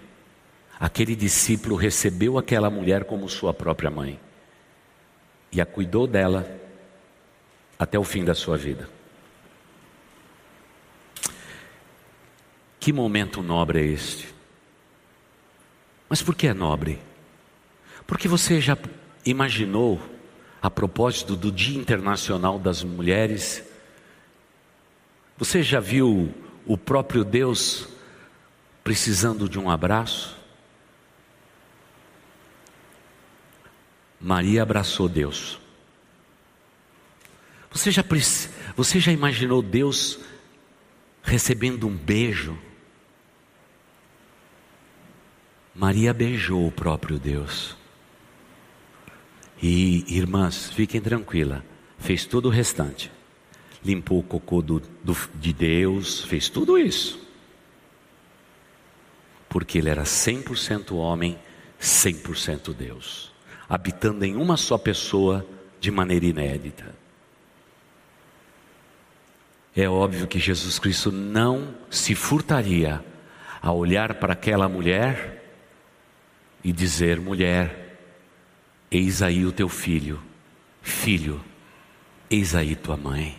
aquele 0.79 1.15
discípulo 1.15 1.75
recebeu 1.75 2.37
aquela 2.37 2.69
mulher 2.69 3.03
como 3.05 3.27
sua 3.27 3.53
própria 3.53 3.89
mãe 3.89 4.19
e 5.51 5.59
a 5.59 5.65
cuidou 5.65 6.05
dela 6.05 6.49
até 7.79 7.97
o 7.97 8.03
fim 8.03 8.23
da 8.23 8.35
sua 8.35 8.57
vida. 8.57 8.89
Que 12.79 12.93
momento 12.93 13.41
nobre 13.41 13.79
é 13.79 13.85
este? 13.85 14.33
Mas 16.07 16.21
por 16.21 16.35
que 16.35 16.47
é 16.47 16.53
nobre? 16.53 17.06
Porque 18.07 18.27
você 18.27 18.61
já 18.61 18.77
imaginou, 19.25 20.01
a 20.61 20.71
propósito 20.71 21.35
do 21.35 21.51
Dia 21.51 21.77
Internacional 21.77 22.57
das 22.57 22.81
Mulheres, 22.81 23.61
você 25.37 25.61
já 25.61 25.81
viu 25.81 26.33
o 26.65 26.77
próprio 26.77 27.25
Deus 27.25 27.89
precisando 28.83 29.49
de 29.49 29.59
um 29.59 29.69
abraço? 29.69 30.37
Maria 34.19 34.63
abraçou 34.63 35.07
Deus. 35.07 35.59
Você 37.69 37.91
já, 37.91 38.03
você 38.75 38.99
já 38.99 39.11
imaginou 39.11 39.61
Deus 39.61 40.19
recebendo 41.21 41.87
um 41.87 41.95
beijo? 41.95 42.57
Maria 45.75 46.13
beijou 46.13 46.65
o 46.65 46.71
próprio 46.71 47.19
Deus. 47.19 47.75
E 49.61 50.05
irmãs, 50.15 50.69
fiquem 50.69 51.01
tranquilas, 51.01 51.61
fez 51.97 52.25
todo 52.25 52.47
o 52.47 52.51
restante. 52.51 53.11
Limpou 53.83 54.19
o 54.19 54.23
cocô 54.23 54.61
do, 54.61 54.81
do, 55.03 55.15
de 55.35 55.53
Deus, 55.53 56.21
fez 56.25 56.49
tudo 56.49 56.77
isso. 56.77 57.19
Porque 59.49 59.77
ele 59.77 59.89
era 59.89 60.03
100% 60.03 60.91
homem, 60.95 61.37
100% 61.79 62.73
Deus, 62.73 63.31
habitando 63.67 64.25
em 64.25 64.35
uma 64.35 64.57
só 64.57 64.77
pessoa 64.77 65.45
de 65.79 65.89
maneira 65.89 66.25
inédita. 66.25 66.95
É 69.75 69.87
óbvio 69.87 70.27
que 70.27 70.39
Jesus 70.39 70.79
Cristo 70.79 71.11
não 71.11 71.75
se 71.89 72.15
furtaria 72.15 73.03
a 73.61 73.71
olhar 73.71 74.15
para 74.15 74.33
aquela 74.33 74.67
mulher 74.67 75.43
e 76.63 76.71
dizer: 76.71 77.19
mulher, 77.19 77.86
eis 78.91 79.21
aí 79.21 79.45
o 79.45 79.51
teu 79.51 79.69
filho, 79.69 80.19
filho, 80.81 81.41
eis 82.29 82.55
aí 82.55 82.75
tua 82.75 82.97
mãe. 82.97 83.37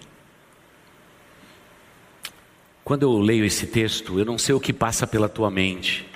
Quando 2.84 3.02
eu 3.02 3.18
leio 3.18 3.44
esse 3.44 3.66
texto, 3.66 4.18
eu 4.18 4.24
não 4.24 4.38
sei 4.38 4.54
o 4.54 4.60
que 4.60 4.72
passa 4.72 5.06
pela 5.06 5.28
tua 5.28 5.50
mente, 5.50 6.08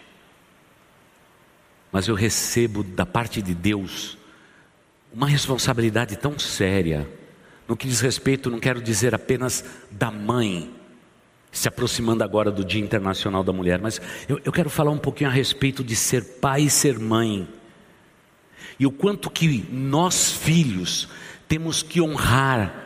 mas 1.91 2.09
eu 2.09 2.15
recebo 2.15 2.83
da 2.83 3.05
parte 3.05 3.43
de 3.43 3.55
Deus 3.55 4.17
uma 5.13 5.29
responsabilidade 5.29 6.17
tão 6.17 6.39
séria, 6.39 7.07
no 7.69 7.77
que 7.77 7.87
diz 7.87 8.01
respeito, 8.01 8.51
não 8.51 8.59
quero 8.59 8.81
dizer 8.81 9.15
apenas 9.15 9.65
da 9.91 10.11
mãe, 10.11 10.75
se 11.51 11.69
aproximando 11.69 12.25
agora 12.25 12.51
do 12.51 12.65
Dia 12.65 12.81
Internacional 12.81 13.45
da 13.45 13.53
Mulher, 13.53 13.79
mas 13.79 14.01
eu, 14.27 14.41
eu 14.43 14.51
quero 14.51 14.71
falar 14.71 14.91
um 14.91 14.99
pouquinho 14.99 15.29
a 15.29 15.33
respeito 15.33 15.85
de 15.85 15.95
ser 15.95 16.39
pai 16.41 16.63
e 16.63 16.71
ser 16.71 16.99
mãe. 16.99 17.47
E 18.79 18.87
o 18.87 18.91
quanto 18.91 19.31
que 19.31 19.67
nós, 19.71 20.33
filhos, 20.33 21.09
temos 21.49 21.83
que 21.83 22.01
honrar 22.01 22.83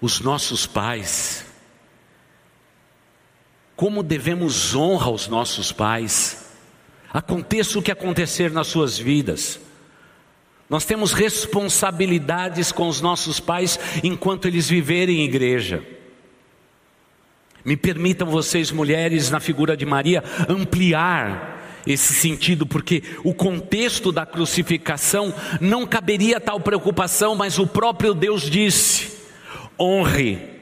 os 0.00 0.20
nossos 0.20 0.66
pais. 0.66 1.44
Como 3.74 4.02
devemos 4.02 4.74
honrar 4.74 5.10
os 5.10 5.28
nossos 5.28 5.72
pais. 5.72 6.46
Aconteça 7.12 7.78
o 7.78 7.82
que 7.82 7.90
acontecer 7.90 8.50
nas 8.50 8.66
suas 8.66 8.98
vidas. 8.98 9.60
Nós 10.68 10.84
temos 10.84 11.12
responsabilidades 11.12 12.70
com 12.70 12.88
os 12.88 13.00
nossos 13.00 13.40
pais 13.40 13.78
enquanto 14.04 14.46
eles 14.46 14.68
viverem 14.68 15.20
em 15.20 15.24
igreja. 15.24 15.82
Me 17.64 17.76
permitam 17.76 18.28
vocês, 18.28 18.70
mulheres, 18.70 19.30
na 19.30 19.40
figura 19.40 19.76
de 19.76 19.86
Maria, 19.86 20.22
ampliar 20.48 21.57
esse 21.88 22.12
sentido, 22.12 22.66
porque 22.66 23.02
o 23.24 23.32
contexto 23.32 24.12
da 24.12 24.26
crucificação 24.26 25.34
não 25.60 25.86
caberia 25.86 26.38
tal 26.38 26.60
preocupação, 26.60 27.34
mas 27.34 27.58
o 27.58 27.66
próprio 27.66 28.14
Deus 28.14 28.42
disse: 28.42 29.10
honre 29.80 30.57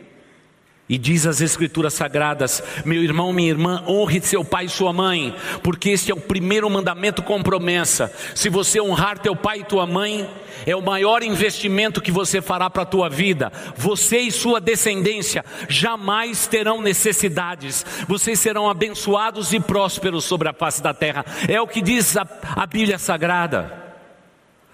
e 0.88 0.96
diz 0.96 1.27
as 1.27 1.40
Escrituras 1.40 1.94
Sagradas: 1.94 2.62
Meu 2.85 3.03
irmão, 3.03 3.33
minha 3.33 3.51
irmã, 3.51 3.83
honre 3.87 4.20
seu 4.20 4.44
pai 4.44 4.66
e 4.66 4.68
sua 4.68 4.92
mãe, 4.92 5.35
porque 5.62 5.90
este 5.90 6.12
é 6.12 6.14
o 6.14 6.20
primeiro 6.20 6.70
mandamento 6.70 7.22
com 7.22 7.42
promessa. 7.42 8.12
Se 8.35 8.49
você 8.49 8.81
honrar 8.81 9.18
teu 9.18 9.35
pai 9.35 9.61
e 9.61 9.64
tua 9.64 9.85
mãe, 9.85 10.29
é 10.64 10.77
o 10.77 10.83
maior 10.83 11.22
investimento 11.25 12.01
que 12.01 12.12
você 12.12 12.40
fará 12.40 12.70
para 12.70 12.83
a 12.83 12.87
tua 12.87 13.09
vida. 13.09 13.53
Você 13.77 14.18
e 14.18 14.31
sua 14.31 14.61
descendência 14.61 15.44
jamais 15.68 16.46
terão 16.46 16.81
necessidades, 16.81 17.85
vocês 18.07 18.38
serão 18.38 18.70
abençoados 18.70 19.53
e 19.53 19.59
prósperos 19.59 20.25
sobre 20.25 20.49
a 20.49 20.53
face 20.53 20.81
da 20.81 20.94
terra. 20.94 21.25
É 21.49 21.61
o 21.61 21.66
que 21.66 21.83
diz 21.83 22.16
a, 22.16 22.27
a 22.55 22.64
Bíblia 22.64 22.99
Sagrada. 22.99 23.85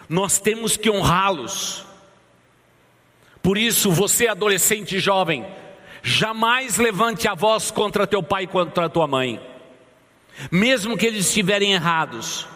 Nós 0.08 0.38
temos 0.38 0.76
que 0.76 0.90
honrá-los. 0.90 1.86
Por 3.42 3.56
isso, 3.56 3.90
você, 3.90 4.28
adolescente 4.28 4.96
e 4.96 5.00
jovem, 5.00 5.44
Jamais 6.02 6.78
levante 6.78 7.28
a 7.28 7.34
voz 7.34 7.70
contra 7.70 8.06
teu 8.06 8.22
pai 8.22 8.44
e 8.44 8.48
contra 8.48 8.88
tua 8.88 9.06
mãe, 9.06 9.40
mesmo 10.50 10.96
que 10.96 11.06
eles 11.06 11.26
estiverem 11.26 11.72
errados. 11.72 12.48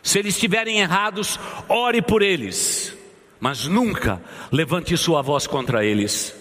Se 0.00 0.18
eles 0.18 0.34
estiverem 0.34 0.80
errados, 0.80 1.38
ore 1.68 2.00
por 2.00 2.22
eles, 2.22 2.96
mas 3.40 3.66
nunca 3.66 4.22
levante 4.50 4.96
sua 4.96 5.22
voz 5.22 5.46
contra 5.46 5.84
eles, 5.84 6.34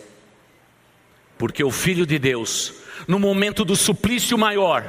porque 1.38 1.64
o 1.64 1.72
Filho 1.72 2.06
de 2.06 2.20
Deus, 2.20 2.74
no 3.08 3.18
momento 3.18 3.66
do 3.66 3.76
suplício 3.76 4.38
maior, 4.38 4.84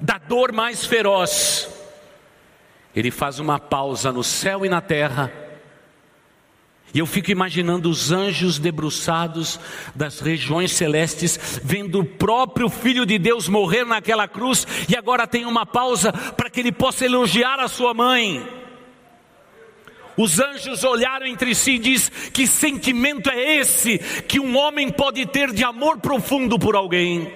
da 0.00 0.16
dor 0.16 0.50
mais 0.50 0.86
feroz, 0.86 1.68
ele 2.96 3.10
faz 3.10 3.38
uma 3.38 3.58
pausa 3.58 4.10
no 4.10 4.24
céu 4.24 4.64
e 4.64 4.68
na 4.68 4.80
terra 4.80 5.30
e 6.92 6.98
eu 6.98 7.06
fico 7.06 7.30
imaginando 7.30 7.88
os 7.88 8.10
anjos 8.10 8.58
debruçados 8.58 9.60
das 9.94 10.20
regiões 10.20 10.72
celestes, 10.72 11.60
vendo 11.62 12.00
o 12.00 12.04
próprio 12.04 12.68
Filho 12.68 13.06
de 13.06 13.18
Deus 13.18 13.48
morrer 13.48 13.84
naquela 13.84 14.26
cruz, 14.26 14.66
e 14.88 14.96
agora 14.96 15.26
tem 15.26 15.44
uma 15.44 15.64
pausa 15.64 16.12
para 16.12 16.50
que 16.50 16.60
ele 16.60 16.72
possa 16.72 17.04
elogiar 17.04 17.60
a 17.60 17.68
sua 17.68 17.94
mãe. 17.94 18.60
Os 20.16 20.38
anjos 20.38 20.84
olharam 20.84 21.26
entre 21.26 21.54
si 21.54 21.72
e 21.72 21.78
diz: 21.78 22.10
Que 22.32 22.46
sentimento 22.46 23.30
é 23.30 23.56
esse 23.56 23.98
que 24.28 24.40
um 24.40 24.56
homem 24.56 24.90
pode 24.90 25.24
ter 25.26 25.52
de 25.52 25.64
amor 25.64 25.98
profundo 25.98 26.58
por 26.58 26.74
alguém? 26.76 27.32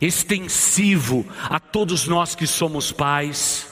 Extensivo 0.00 1.26
a 1.42 1.60
todos 1.60 2.06
nós 2.06 2.34
que 2.34 2.46
somos 2.46 2.90
pais. 2.90 3.69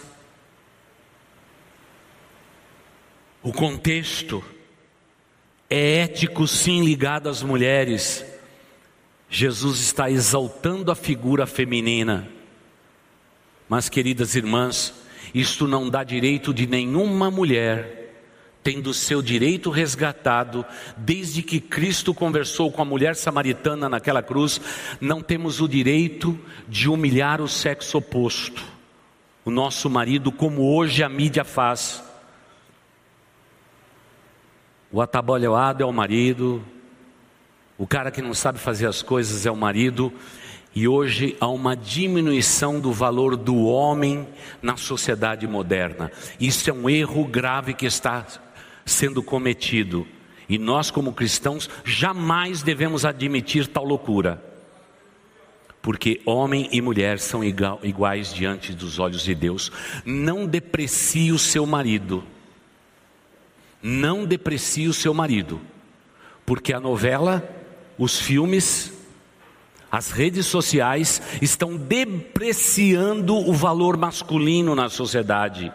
O 3.49 3.53
contexto 3.53 4.45
é 5.71 6.03
ético, 6.03 6.47
sim, 6.47 6.85
ligado 6.85 7.31
às 7.31 7.43
mulheres. 7.43 8.23
Jesus 9.31 9.81
está 9.81 10.11
exaltando 10.11 10.93
a 10.93 10.95
figura 10.95 11.47
feminina. 11.47 12.29
Mas, 13.67 13.89
queridas 13.89 14.35
irmãs, 14.35 14.93
isto 15.33 15.67
não 15.67 15.89
dá 15.89 16.05
direito 16.05 16.53
de 16.53 16.67
nenhuma 16.67 17.31
mulher, 17.31 18.13
tendo 18.63 18.93
seu 18.93 19.23
direito 19.23 19.71
resgatado, 19.71 20.63
desde 20.95 21.43
que 21.43 21.59
Cristo 21.59 22.13
conversou 22.13 22.71
com 22.71 22.83
a 22.83 22.85
mulher 22.85 23.17
samaritana 23.17 23.89
naquela 23.89 24.23
cruz, 24.23 24.61
não 25.01 25.23
temos 25.23 25.59
o 25.59 25.67
direito 25.67 26.39
de 26.69 26.87
humilhar 26.87 27.41
o 27.41 27.49
sexo 27.49 27.97
oposto, 27.97 28.63
o 29.43 29.51
nosso 29.51 29.89
marido, 29.89 30.31
como 30.31 30.77
hoje 30.77 31.03
a 31.03 31.09
mídia 31.09 31.45
faz. 31.45 32.07
O 34.91 35.03
atabalhoado 35.03 35.83
é 35.83 35.87
o 35.87 35.93
marido, 35.93 36.65
o 37.77 37.87
cara 37.87 38.11
que 38.11 38.23
não 38.23 38.33
sabe 38.33 38.59
fazer 38.59 38.87
as 38.87 39.03
coisas 39.03 39.45
é 39.45 39.51
o 39.51 39.57
marido, 39.57 40.13
e 40.75 40.89
hoje 40.89 41.37
há 41.41 41.47
uma 41.47 41.77
diminuição 41.77 42.81
do 42.81 42.93
valor 42.93 43.37
do 43.37 43.65
homem 43.67 44.27
na 44.63 44.77
sociedade 44.77 45.47
moderna. 45.47 46.11
Isso 46.41 46.71
é 46.71 46.73
um 46.73 46.89
erro 46.89 47.25
grave 47.25 47.75
que 47.75 47.85
está 47.85 48.27
sendo 48.87 49.23
cometido. 49.23 50.07
E 50.49 50.57
nós, 50.57 50.91
como 50.91 51.13
cristãos, 51.13 51.69
jamais 51.85 52.63
devemos 52.63 53.05
admitir 53.05 53.67
tal 53.67 53.85
loucura. 53.85 54.43
Porque 55.83 56.23
homem 56.25 56.69
e 56.73 56.81
mulher 56.81 57.19
são 57.19 57.43
iguais 57.45 58.33
diante 58.33 58.73
dos 58.73 58.99
olhos 58.99 59.23
de 59.23 59.35
Deus. 59.35 59.71
Não 60.05 60.47
deprecie 60.47 61.31
o 61.33 61.39
seu 61.39 61.67
marido 61.67 62.25
não 63.83 64.25
deprecie 64.25 64.89
o 64.89 64.93
seu 64.93 65.15
marido, 65.15 65.61
porque 66.45 66.73
a 66.73 66.81
novela, 66.81 67.49
os 67.97 68.19
filmes, 68.19 68.93
as 69.91 70.11
redes 70.11 70.47
sociais 70.47 71.23
estão 71.41 71.77
depreciando 71.77 73.37
o 73.37 73.53
valor 73.53 73.97
masculino 73.97 74.75
na 74.75 74.89
sociedade. 74.89 75.73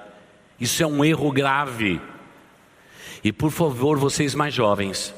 Isso 0.59 0.83
é 0.83 0.87
um 0.87 1.03
erro 1.03 1.31
grave. 1.31 1.99
E 3.23 3.31
por 3.31 3.51
favor, 3.51 3.97
vocês 3.97 4.35
mais 4.35 4.53
jovens, 4.53 5.13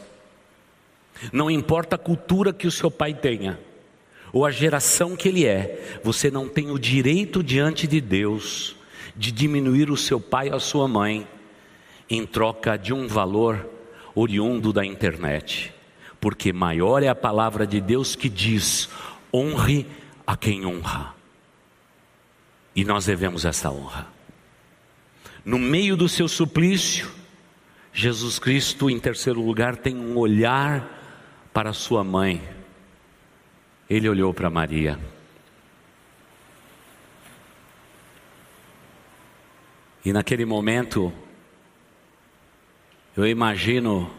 não 1.31 1.49
importa 1.49 1.95
a 1.95 1.99
cultura 1.99 2.53
que 2.53 2.67
o 2.67 2.71
seu 2.71 2.91
pai 2.91 3.13
tenha, 3.13 3.59
ou 4.31 4.45
a 4.45 4.51
geração 4.51 5.15
que 5.15 5.29
ele 5.29 5.45
é, 5.45 5.99
você 6.03 6.29
não 6.29 6.47
tem 6.47 6.69
o 6.69 6.77
direito 6.77 7.41
diante 7.41 7.87
de 7.87 7.99
Deus 7.99 8.75
de 9.15 9.31
diminuir 9.31 9.89
o 9.89 9.95
seu 9.95 10.19
pai 10.19 10.49
ou 10.49 10.57
a 10.57 10.59
sua 10.59 10.87
mãe 10.87 11.25
em 12.09 12.25
troca 12.25 12.77
de 12.77 12.93
um 12.93 13.07
valor 13.07 13.69
oriundo 14.13 14.71
da 14.71 14.85
internet. 14.85 15.73
Porque 16.19 16.53
maior 16.53 17.03
é 17.03 17.07
a 17.07 17.15
palavra 17.15 17.67
de 17.67 17.81
Deus 17.81 18.15
que 18.15 18.29
diz: 18.29 18.89
honre 19.33 19.85
a 20.25 20.35
quem 20.35 20.65
honra. 20.65 21.13
E 22.75 22.83
nós 22.83 23.05
devemos 23.05 23.45
essa 23.45 23.69
honra. 23.71 24.07
No 25.43 25.59
meio 25.59 25.95
do 25.95 26.09
seu 26.09 26.27
suplício, 26.27 27.11
Jesus 27.93 28.39
Cristo, 28.39 28.89
em 28.89 28.99
terceiro 28.99 29.41
lugar, 29.41 29.77
tem 29.77 29.95
um 29.95 30.17
olhar 30.17 30.85
para 31.53 31.71
sua 31.71 32.03
mãe. 32.03 32.41
Ele 33.89 34.09
olhou 34.09 34.33
para 34.33 34.49
Maria. 34.49 34.99
E 40.03 40.11
naquele 40.11 40.43
momento, 40.43 41.13
eu 43.15 43.25
imagino 43.25 44.11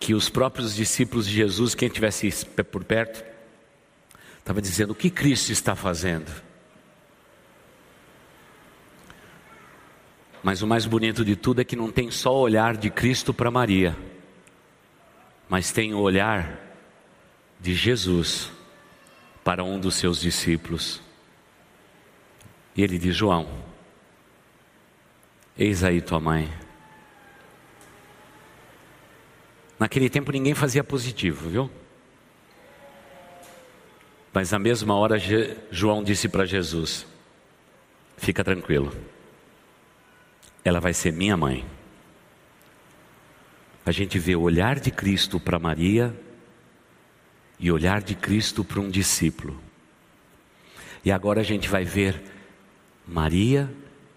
que 0.00 0.14
os 0.14 0.28
próprios 0.28 0.74
discípulos 0.74 1.26
de 1.26 1.34
Jesus, 1.34 1.74
quem 1.74 1.88
tivesse 1.88 2.46
por 2.70 2.82
perto, 2.82 3.24
estava 4.38 4.60
dizendo: 4.60 4.90
o 4.90 4.94
que 4.94 5.10
Cristo 5.10 5.52
está 5.52 5.76
fazendo? 5.76 6.30
Mas 10.42 10.62
o 10.62 10.66
mais 10.66 10.86
bonito 10.86 11.24
de 11.24 11.36
tudo 11.36 11.60
é 11.60 11.64
que 11.64 11.76
não 11.76 11.90
tem 11.90 12.10
só 12.10 12.34
o 12.34 12.40
olhar 12.40 12.76
de 12.76 12.90
Cristo 12.90 13.32
para 13.32 13.50
Maria, 13.50 13.96
mas 15.48 15.70
tem 15.70 15.92
o 15.92 15.98
olhar 15.98 16.58
de 17.60 17.74
Jesus 17.74 18.50
para 19.44 19.62
um 19.62 19.78
dos 19.78 19.96
seus 19.96 20.18
discípulos. 20.20 21.02
E 22.74 22.82
ele 22.82 22.98
diz: 22.98 23.14
João, 23.14 23.48
eis 25.58 25.84
aí 25.84 26.00
tua 26.00 26.18
mãe. 26.18 26.50
Naquele 29.80 30.08
tempo 30.08 30.30
ninguém 30.30 30.54
fazia 30.54 30.84
positivo, 30.84 31.50
viu? 31.50 31.70
Mas 34.32 34.52
na 34.52 34.60
mesma 34.60 34.94
hora 34.94 35.16
João 35.72 36.04
disse 36.04 36.28
para 36.28 36.44
Jesus: 36.44 37.04
Fica 38.16 38.44
tranquilo 38.44 38.92
ela 40.64 40.80
vai 40.80 40.92
ser 40.92 41.12
minha 41.12 41.36
mãe. 41.36 41.64
A 43.84 43.92
gente 43.92 44.18
vê 44.18 44.36
o 44.36 44.42
olhar 44.42 44.78
de 44.78 44.90
Cristo 44.90 45.40
para 45.40 45.58
Maria 45.58 46.14
e 47.58 47.70
o 47.70 47.74
olhar 47.74 48.02
de 48.02 48.14
Cristo 48.14 48.62
para 48.62 48.80
um 48.80 48.90
discípulo. 48.90 49.58
E 51.04 51.10
agora 51.10 51.40
a 51.40 51.44
gente 51.44 51.68
vai 51.68 51.84
ver 51.84 52.22
Maria 53.06 53.72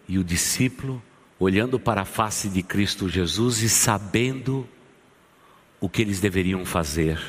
e 0.08 0.17
o 0.17 0.23
discípulo 0.23 1.02
olhando 1.39 1.80
para 1.80 2.02
a 2.02 2.06
face 2.06 2.49
de 2.49 2.62
Cristo 2.62 3.10
Jesus 3.10 3.62
e 3.62 3.69
sabendo 3.69 4.67
o 5.83 5.89
que 5.89 6.01
eles 6.01 6.21
deveriam 6.21 6.63
fazer. 6.63 7.19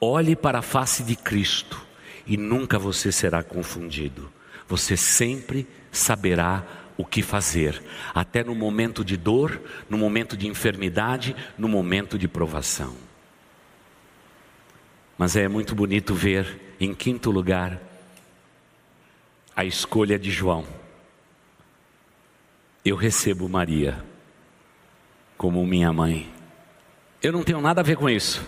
Olhe 0.00 0.36
para 0.36 0.60
a 0.60 0.62
face 0.62 1.02
de 1.02 1.16
Cristo 1.16 1.84
e 2.24 2.36
nunca 2.36 2.78
você 2.78 3.10
será 3.10 3.42
confundido. 3.42 4.30
Você 4.68 4.96
sempre 4.96 5.66
saberá 5.90 6.64
o 6.96 7.04
que 7.04 7.22
fazer, 7.22 7.82
até 8.14 8.44
no 8.44 8.54
momento 8.54 9.04
de 9.04 9.16
dor, 9.16 9.60
no 9.90 9.98
momento 9.98 10.36
de 10.36 10.46
enfermidade, 10.46 11.34
no 11.58 11.66
momento 11.66 12.16
de 12.16 12.28
provação. 12.28 12.94
Mas 15.18 15.34
é 15.34 15.48
muito 15.48 15.74
bonito 15.74 16.14
ver, 16.14 16.76
em 16.78 16.94
quinto 16.94 17.32
lugar, 17.32 17.82
a 19.56 19.64
escolha 19.64 20.16
de 20.16 20.30
João. 20.30 20.64
Eu 22.84 22.94
recebo 22.94 23.48
Maria 23.48 24.00
como 25.36 25.66
minha 25.66 25.92
mãe. 25.92 26.35
Eu 27.26 27.32
não 27.32 27.42
tenho 27.42 27.60
nada 27.60 27.80
a 27.80 27.82
ver 27.82 27.96
com 27.96 28.08
isso. 28.08 28.46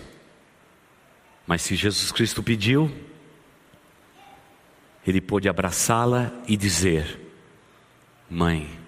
Mas 1.45 1.63
se 1.63 1.75
Jesus 1.75 2.13
Cristo 2.13 2.41
pediu, 2.41 2.89
ele 5.05 5.19
pôde 5.19 5.49
abraçá-la 5.49 6.31
e 6.47 6.55
dizer: 6.55 7.19
Mãe, 8.29 8.79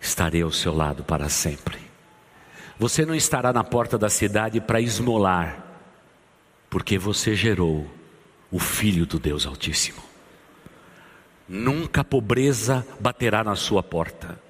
estarei 0.00 0.40
ao 0.40 0.50
seu 0.50 0.74
lado 0.74 1.04
para 1.04 1.28
sempre. 1.28 1.78
Você 2.78 3.04
não 3.04 3.14
estará 3.14 3.52
na 3.52 3.62
porta 3.62 3.98
da 3.98 4.08
cidade 4.08 4.62
para 4.62 4.80
esmolar, 4.80 5.62
porque 6.70 6.96
você 6.96 7.34
gerou 7.34 7.86
o 8.50 8.58
Filho 8.58 9.04
do 9.04 9.18
Deus 9.18 9.44
Altíssimo. 9.44 10.02
Nunca 11.46 12.00
a 12.00 12.04
pobreza 12.04 12.86
baterá 12.98 13.44
na 13.44 13.56
sua 13.56 13.82
porta, 13.82 14.40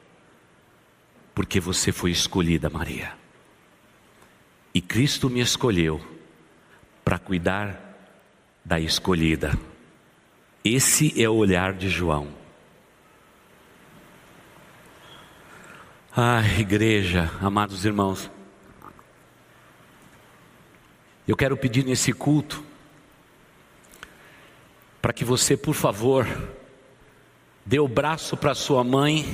porque 1.35 1.59
você 1.59 1.90
foi 1.90 2.12
escolhida, 2.12 2.70
Maria. 2.70 3.26
E 4.77 4.81
Cristo 4.83 5.31
me 5.31 5.41
escolheu 5.41 6.07
para 7.03 7.19
cuidar 7.19 7.97
da 8.62 8.79
escolhida. 8.79 9.59
Esse 10.62 11.19
é 11.19 11.27
o 11.27 11.35
olhar 11.35 11.73
de 11.73 11.89
João. 11.89 12.29
Ah, 16.15 16.43
igreja, 16.59 17.31
amados 17.41 17.87
irmãos, 17.87 18.31
eu 21.27 21.35
quero 21.35 21.57
pedir 21.57 21.83
nesse 21.83 22.12
culto 22.12 22.62
para 25.01 25.15
que 25.15 25.25
você, 25.25 25.57
por 25.57 25.75
favor, 25.75 26.27
dê 27.65 27.81
o 27.81 27.89
braço 27.89 28.37
para 28.37 28.55
sua 28.55 28.85
mãe 28.85 29.25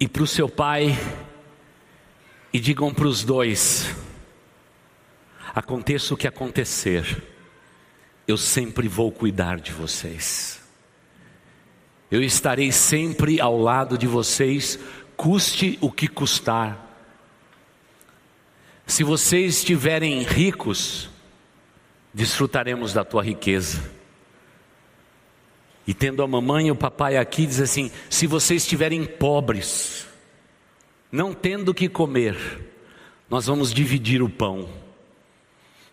e 0.00 0.08
para 0.08 0.22
o 0.22 0.26
seu 0.26 0.48
pai 0.48 0.96
e 2.52 2.60
digam 2.60 2.92
para 2.92 3.06
os 3.06 3.24
dois: 3.24 3.94
aconteça 5.54 6.14
o 6.14 6.16
que 6.16 6.26
acontecer, 6.26 7.22
eu 8.26 8.36
sempre 8.36 8.88
vou 8.88 9.10
cuidar 9.10 9.58
de 9.58 9.72
vocês. 9.72 10.60
Eu 12.10 12.22
estarei 12.22 12.72
sempre 12.72 13.40
ao 13.40 13.58
lado 13.58 13.98
de 13.98 14.06
vocês, 14.06 14.78
custe 15.16 15.78
o 15.80 15.90
que 15.90 16.08
custar. 16.08 16.86
Se 18.86 19.04
vocês 19.04 19.58
estiverem 19.58 20.22
ricos, 20.22 21.10
desfrutaremos 22.14 22.94
da 22.94 23.04
tua 23.04 23.22
riqueza. 23.22 23.82
E 25.86 25.92
tendo 25.92 26.22
a 26.22 26.26
mamãe 26.26 26.68
e 26.68 26.70
o 26.70 26.76
papai 26.76 27.18
aqui, 27.18 27.46
diz 27.46 27.60
assim: 27.60 27.90
se 28.08 28.26
vocês 28.26 28.62
estiverem 28.62 29.04
pobres, 29.04 30.06
não 31.10 31.32
tendo 31.32 31.74
que 31.74 31.88
comer, 31.88 32.36
nós 33.28 33.46
vamos 33.46 33.72
dividir 33.72 34.22
o 34.22 34.28
pão, 34.28 34.68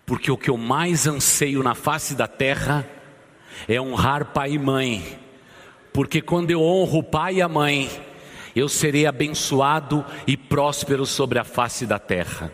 porque 0.05 0.31
o 0.31 0.37
que 0.37 0.49
eu 0.49 0.57
mais 0.57 1.07
anseio 1.07 1.63
na 1.63 1.75
face 1.75 2.15
da 2.15 2.27
terra 2.27 2.87
é 3.67 3.79
honrar 3.79 4.25
pai 4.25 4.53
e 4.53 4.59
mãe 4.59 5.25
porque 5.95 6.21
quando 6.21 6.51
eu 6.51 6.61
honro 6.61 6.99
o 6.99 7.03
pai 7.03 7.35
e 7.35 7.41
a 7.41 7.47
mãe, 7.47 7.89
eu 8.53 8.67
serei 8.67 9.05
abençoado 9.05 10.03
e 10.27 10.35
próspero 10.35 11.05
sobre 11.05 11.39
a 11.39 11.45
face 11.45 11.85
da 11.85 11.97
terra. 11.97 12.51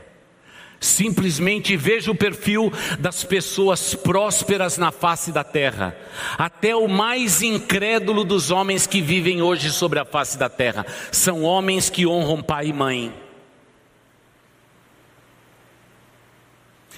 Simplesmente 0.83 1.77
veja 1.77 2.09
o 2.09 2.15
perfil 2.15 2.73
das 2.97 3.23
pessoas 3.23 3.93
prósperas 3.93 4.79
na 4.79 4.91
face 4.91 5.31
da 5.31 5.43
terra, 5.43 5.95
até 6.39 6.75
o 6.75 6.87
mais 6.87 7.43
incrédulo 7.43 8.23
dos 8.23 8.49
homens 8.49 8.87
que 8.87 8.99
vivem 8.99 9.43
hoje 9.43 9.69
sobre 9.69 9.99
a 9.99 10.05
face 10.05 10.39
da 10.39 10.49
terra, 10.49 10.83
são 11.11 11.43
homens 11.43 11.87
que 11.87 12.07
honram 12.07 12.41
pai 12.41 12.69
e 12.69 12.73
mãe. 12.73 13.13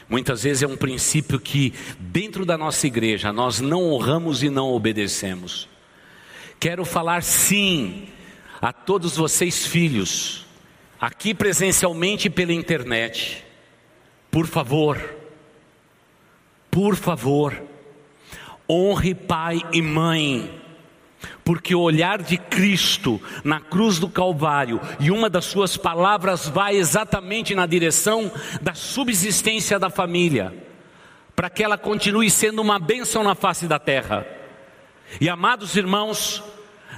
Muitas 0.08 0.43
vezes 0.43 0.63
é 0.63 0.67
um 0.67 0.78
princípio 0.78 1.38
que, 1.38 1.74
dentro 2.00 2.46
da 2.46 2.58
nossa 2.58 2.88
igreja, 2.88 3.34
nós 3.34 3.60
não 3.60 3.91
honramos 3.91 4.43
e 4.43 4.50
não 4.50 4.72
obedecemos. 4.72 5.67
Quero 6.58 6.86
falar 6.86 7.22
sim 7.22 8.08
a 8.62 8.72
todos 8.72 9.17
vocês, 9.17 9.67
filhos, 9.67 10.46
aqui 11.02 11.34
presencialmente 11.34 12.30
pela 12.30 12.54
internet. 12.54 13.42
Por 14.34 14.48
favor, 14.48 15.00
por 16.72 16.96
favor, 16.96 17.62
honre 18.67 19.13
pai 19.13 19.62
e 19.72 19.80
mãe, 19.80 20.60
porque 21.46 21.76
o 21.76 21.82
olhar 21.82 22.19
de 22.19 22.39
Cristo 22.39 23.22
na 23.43 23.60
cruz 23.60 24.00
do 24.00 24.10
Calvário 24.10 24.82
e 25.00 25.12
uma 25.12 25.30
das 25.30 25.46
suas 25.46 25.78
palavras 25.78 26.48
vai 26.48 26.76
exatamente 26.76 27.54
na 27.54 27.67
direção 27.67 28.32
da 28.60 28.74
subsistência 28.74 29.78
da 29.78 29.91
família, 29.91 30.52
para 31.36 31.48
que 31.48 31.63
ela 31.63 31.78
continue 31.78 32.32
sendo 32.32 32.60
uma 32.60 32.80
bênção 32.80 33.24
na 33.24 33.36
face 33.36 33.67
da 33.67 33.78
terra. 33.78 34.26
E 35.22 35.30
amados 35.30 35.76
irmãos, 35.76 36.41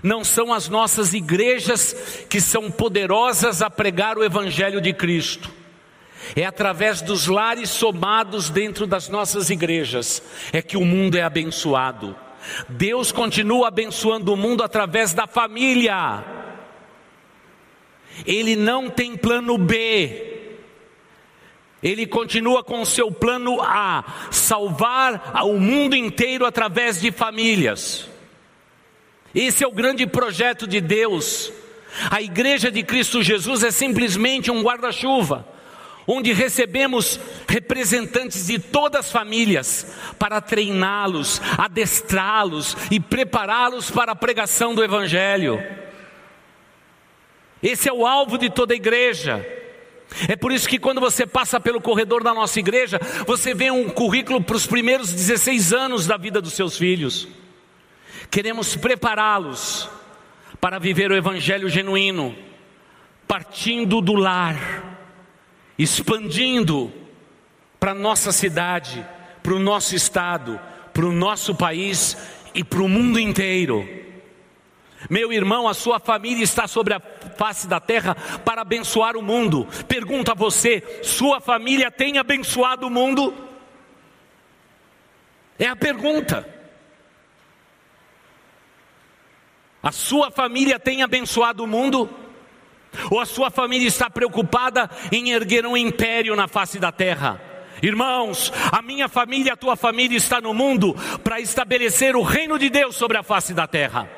não 0.02 0.24
são 0.24 0.54
as 0.54 0.70
nossas 0.70 1.14
igrejas 1.14 2.26
que 2.30 2.40
são 2.40 2.72
poderosas 2.72 3.62
a 3.62 3.70
pregar 3.70 4.18
o 4.18 4.24
Evangelho 4.24 4.80
de 4.80 4.94
Cristo. 4.94 5.65
É 6.34 6.46
através 6.46 7.02
dos 7.02 7.28
lares 7.28 7.70
somados 7.70 8.50
dentro 8.50 8.88
das 8.88 9.10
nossas 9.10 9.50
igrejas 9.50 10.24
é 10.54 10.62
que 10.62 10.78
o 10.78 10.86
mundo 10.86 11.18
é 11.18 11.24
abençoado. 11.24 12.16
Deus 12.70 13.12
continua 13.12 13.68
abençoando 13.68 14.34
o 14.34 14.38
mundo 14.38 14.64
através 14.64 15.14
da 15.14 15.28
família. 15.28 16.24
Ele 18.26 18.56
não 18.56 18.90
tem 18.90 19.18
plano 19.18 19.58
B. 19.58 20.34
Ele 21.84 22.08
continua 22.08 22.64
com 22.64 22.82
o 22.82 22.86
seu 22.86 23.12
plano 23.12 23.62
A, 23.62 24.04
salvar 24.32 25.44
o 25.46 25.60
mundo 25.60 25.96
inteiro 25.96 26.46
através 26.46 27.00
de 27.00 27.12
famílias. 27.12 28.10
Esse 29.36 29.64
é 29.64 29.68
o 29.68 29.72
grande 29.72 30.08
projeto 30.08 30.66
de 30.66 30.80
Deus. 30.80 31.52
A 32.10 32.22
igreja 32.22 32.72
de 32.72 32.82
Cristo 32.84 33.22
Jesus 33.22 33.64
é 33.64 33.72
simplesmente 33.72 34.50
um 34.50 34.62
guarda-chuva, 34.64 35.46
onde 36.08 36.34
recebemos 36.34 37.20
representantes 37.48 38.48
de 38.48 38.60
todas 38.60 39.06
as 39.06 39.12
famílias 39.12 39.88
para 40.20 40.42
treiná-los, 40.42 41.42
adestrá-los 41.58 42.78
e 42.92 43.00
prepará-los 43.00 43.90
para 43.90 44.12
a 44.12 44.16
pregação 44.16 44.76
do 44.76 44.84
Evangelho. 44.84 45.62
Esse 47.62 47.90
é 47.90 47.94
o 47.94 48.06
alvo 48.06 48.38
de 48.38 48.50
toda 48.50 48.74
a 48.74 48.76
igreja. 48.76 49.46
É 50.28 50.36
por 50.36 50.52
isso 50.52 50.70
que 50.70 50.80
quando 50.80 51.02
você 51.02 51.26
passa 51.26 51.60
pelo 51.60 51.82
corredor 51.82 52.24
da 52.24 52.34
nossa 52.34 52.60
igreja, 52.60 53.00
você 53.26 53.54
vê 53.54 53.72
um 53.72 53.90
currículo 53.90 54.42
para 54.42 54.56
os 54.56 54.68
primeiros 54.68 55.12
16 55.12 55.74
anos 55.74 56.06
da 56.06 56.16
vida 56.16 56.40
dos 56.40 56.54
seus 56.54 56.78
filhos. 56.78 57.28
Queremos 58.30 58.76
prepará-los 58.76 59.90
para 60.62 60.80
viver 60.80 61.12
o 61.12 61.16
evangelho 61.16 61.70
genuíno, 61.70 62.36
partindo 63.28 64.02
do 64.02 64.14
lar, 64.14 64.95
expandindo 65.78 66.92
para 67.80 67.94
nossa 67.94 68.32
cidade, 68.32 69.06
para 69.44 69.54
o 69.54 69.60
nosso 69.60 69.96
estado, 69.96 70.60
para 70.94 71.06
o 71.06 71.12
nosso 71.12 71.54
país 71.56 72.18
e 72.54 72.64
para 72.64 72.82
o 72.82 72.90
mundo 72.90 73.20
inteiro. 73.20 73.88
Meu 75.10 75.32
irmão, 75.32 75.68
a 75.68 75.74
sua 75.74 76.00
família 76.00 76.44
está 76.44 76.68
sobre 76.68 76.94
a 76.94 77.00
face 77.38 77.68
da 77.68 77.80
terra 77.80 78.16
para 78.44 78.62
abençoar 78.62 79.16
o 79.16 79.22
mundo. 79.22 79.68
Pergunta 79.88 80.32
a 80.32 80.36
você: 80.36 81.02
sua 81.04 81.40
família 81.40 81.92
tem 81.92 82.18
abençoado 82.18 82.88
o 82.88 82.90
mundo? 82.90 83.34
É 85.60 85.68
a 85.68 85.76
pergunta. 85.76 86.48
A 89.84 89.92
sua 89.92 90.32
família 90.32 90.80
tem 90.80 91.04
abençoado 91.04 91.64
o 91.64 91.68
mundo? 91.68 92.10
Ou 93.10 93.20
a 93.20 93.26
sua 93.26 93.50
família 93.50 93.88
está 93.88 94.10
preocupada 94.10 94.90
em 95.12 95.32
erguer 95.32 95.66
um 95.66 95.76
império 95.78 96.36
na 96.36 96.48
face 96.48 96.80
da 96.80 96.92
terra? 96.92 97.42
Irmãos, 97.82 98.52
a 98.72 98.82
minha 98.82 99.08
família, 99.08 99.54
a 99.54 99.58
tua 99.58 99.76
família 99.76 100.18
está 100.18 100.40
no 100.40 100.54
mundo 100.54 100.96
para 101.24 101.40
estabelecer 101.40 102.16
o 102.16 102.22
reino 102.22 102.58
de 102.58 102.70
Deus 102.70 102.96
sobre 102.96 103.18
a 103.18 103.24
face 103.24 103.54
da 103.54 103.68
terra. 103.68 104.10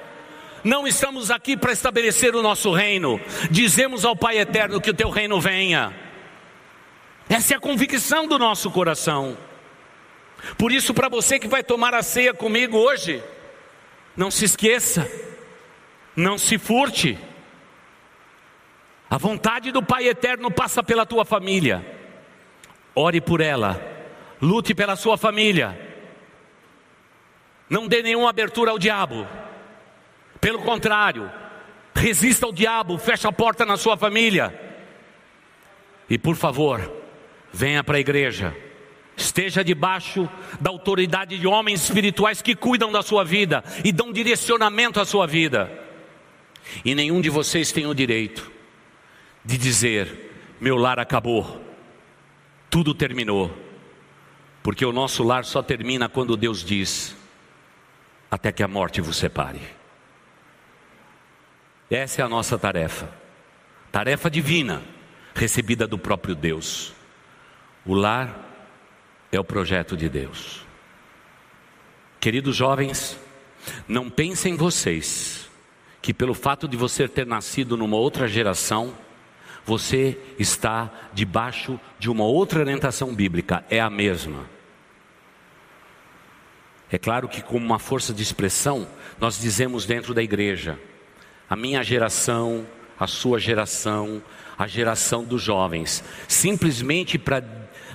Não 0.64 0.88
estamos 0.88 1.32
aqui 1.32 1.56
para 1.56 1.72
estabelecer 1.72 2.36
o 2.36 2.42
nosso 2.42 2.72
reino. 2.72 3.20
Dizemos 3.50 4.06
ao 4.06 4.16
Pai 4.16 4.38
eterno 4.38 4.82
que 4.82 4.90
o 4.90 4.94
teu 4.94 5.10
reino 5.10 5.40
venha. 5.40 5.94
Essa 7.30 7.54
é 7.54 7.58
a 7.58 7.60
convicção 7.60 8.28
do 8.28 8.40
nosso 8.40 8.72
coração. 8.72 9.38
Por 10.58 10.72
isso, 10.72 10.94
para 10.94 11.10
você 11.10 11.40
que 11.40 11.48
vai 11.48 11.64
tomar 11.64 11.94
a 11.94 12.04
ceia 12.04 12.34
comigo 12.34 12.78
hoje, 12.78 13.24
não 14.16 14.32
se 14.32 14.46
esqueça, 14.46 15.10
não 16.16 16.38
se 16.38 16.58
furte. 16.58 17.18
A 19.10 19.18
vontade 19.18 19.72
do 19.72 19.82
Pai 19.82 20.08
eterno 20.08 20.52
passa 20.52 20.84
pela 20.84 21.06
tua 21.06 21.24
família. 21.24 21.86
Ore 22.94 23.22
por 23.22 23.40
ela, 23.40 23.80
lute 24.42 24.76
pela 24.76 24.96
sua 24.96 25.18
família. 25.18 25.80
Não 27.70 27.88
dê 27.88 28.02
nenhuma 28.02 28.30
abertura 28.30 28.72
ao 28.72 28.80
diabo. 28.80 29.26
Pelo 30.42 30.60
contrário, 30.60 31.32
resista 31.96 32.46
ao 32.46 32.52
diabo, 32.52 32.98
feche 32.98 33.28
a 33.28 33.32
porta 33.32 33.66
na 33.66 33.78
sua 33.78 33.96
família. 33.96 34.54
E 36.10 36.18
por 36.18 36.36
favor, 36.36 36.92
venha 37.52 37.84
para 37.84 37.98
a 37.98 38.02
igreja. 38.02 38.56
Esteja 39.16 39.64
debaixo 39.64 40.30
da 40.60 40.70
autoridade 40.70 41.40
de 41.40 41.48
homens 41.48 41.84
espirituais 41.84 42.42
que 42.42 42.56
cuidam 42.56 42.92
da 42.92 43.02
sua 43.02 43.24
vida 43.24 43.64
e 43.84 43.92
dão 43.92 44.12
direcionamento 44.12 45.00
à 45.00 45.06
sua 45.06 45.26
vida. 45.26 45.72
E 46.84 46.94
nenhum 46.94 47.22
de 47.22 47.30
vocês 47.30 47.72
tem 47.72 47.88
o 47.88 47.96
direito 47.96 48.57
de 49.48 49.58
dizer: 49.58 50.58
meu 50.60 50.76
lar 50.76 51.00
acabou, 51.00 51.62
tudo 52.70 52.94
terminou, 52.94 53.50
porque 54.62 54.86
o 54.86 54.92
nosso 54.92 55.24
lar 55.24 55.46
só 55.46 55.64
termina 55.64 56.10
quando 56.10 56.36
Deus 56.36 56.66
diz: 56.66 57.16
até 58.30 58.52
que 58.52 58.62
a 58.62 58.68
morte 58.68 59.00
vos 59.00 59.16
separe. 59.16 59.62
Essa 61.90 62.22
é 62.22 62.26
a 62.26 62.30
nossa 62.30 62.60
tarefa. 62.60 63.10
Tarefa 63.90 64.30
divina, 64.30 64.84
recebida 65.34 65.88
do 65.88 65.98
próprio 65.98 66.36
Deus. 66.36 66.94
O 67.86 67.94
lar 67.94 68.46
é 69.32 69.40
o 69.40 69.46
projeto 69.46 69.96
de 69.96 70.10
Deus. 70.10 70.66
Queridos 72.20 72.54
jovens, 72.54 73.18
não 73.88 74.10
pensem 74.10 74.58
vocês 74.58 75.50
que 76.02 76.14
pelo 76.14 76.34
fato 76.34 76.68
de 76.68 76.76
você 76.76 77.08
ter 77.08 77.26
nascido 77.26 77.78
numa 77.78 77.96
outra 77.96 78.28
geração, 78.28 78.94
você 79.68 80.18
está 80.40 80.90
debaixo 81.14 81.78
de 82.00 82.10
uma 82.10 82.24
outra 82.24 82.62
orientação 82.62 83.14
bíblica, 83.14 83.66
é 83.70 83.82
a 83.82 83.90
mesma. 83.90 84.46
É 86.90 86.98
claro 86.98 87.28
que, 87.28 87.42
como 87.42 87.66
uma 87.66 87.78
força 87.78 88.14
de 88.14 88.24
expressão, 88.24 88.88
nós 89.20 89.38
dizemos 89.38 89.86
dentro 89.86 90.14
da 90.14 90.24
igreja, 90.24 90.80
a 91.50 91.56
minha 91.58 91.84
geração, 91.84 92.66
a 92.98 93.08
sua 93.08 93.40
geração, 93.40 94.24
a 94.58 94.66
geração 94.68 95.26
dos 95.26 95.42
jovens, 95.42 96.02
simplesmente 96.30 97.18
para 97.18 97.44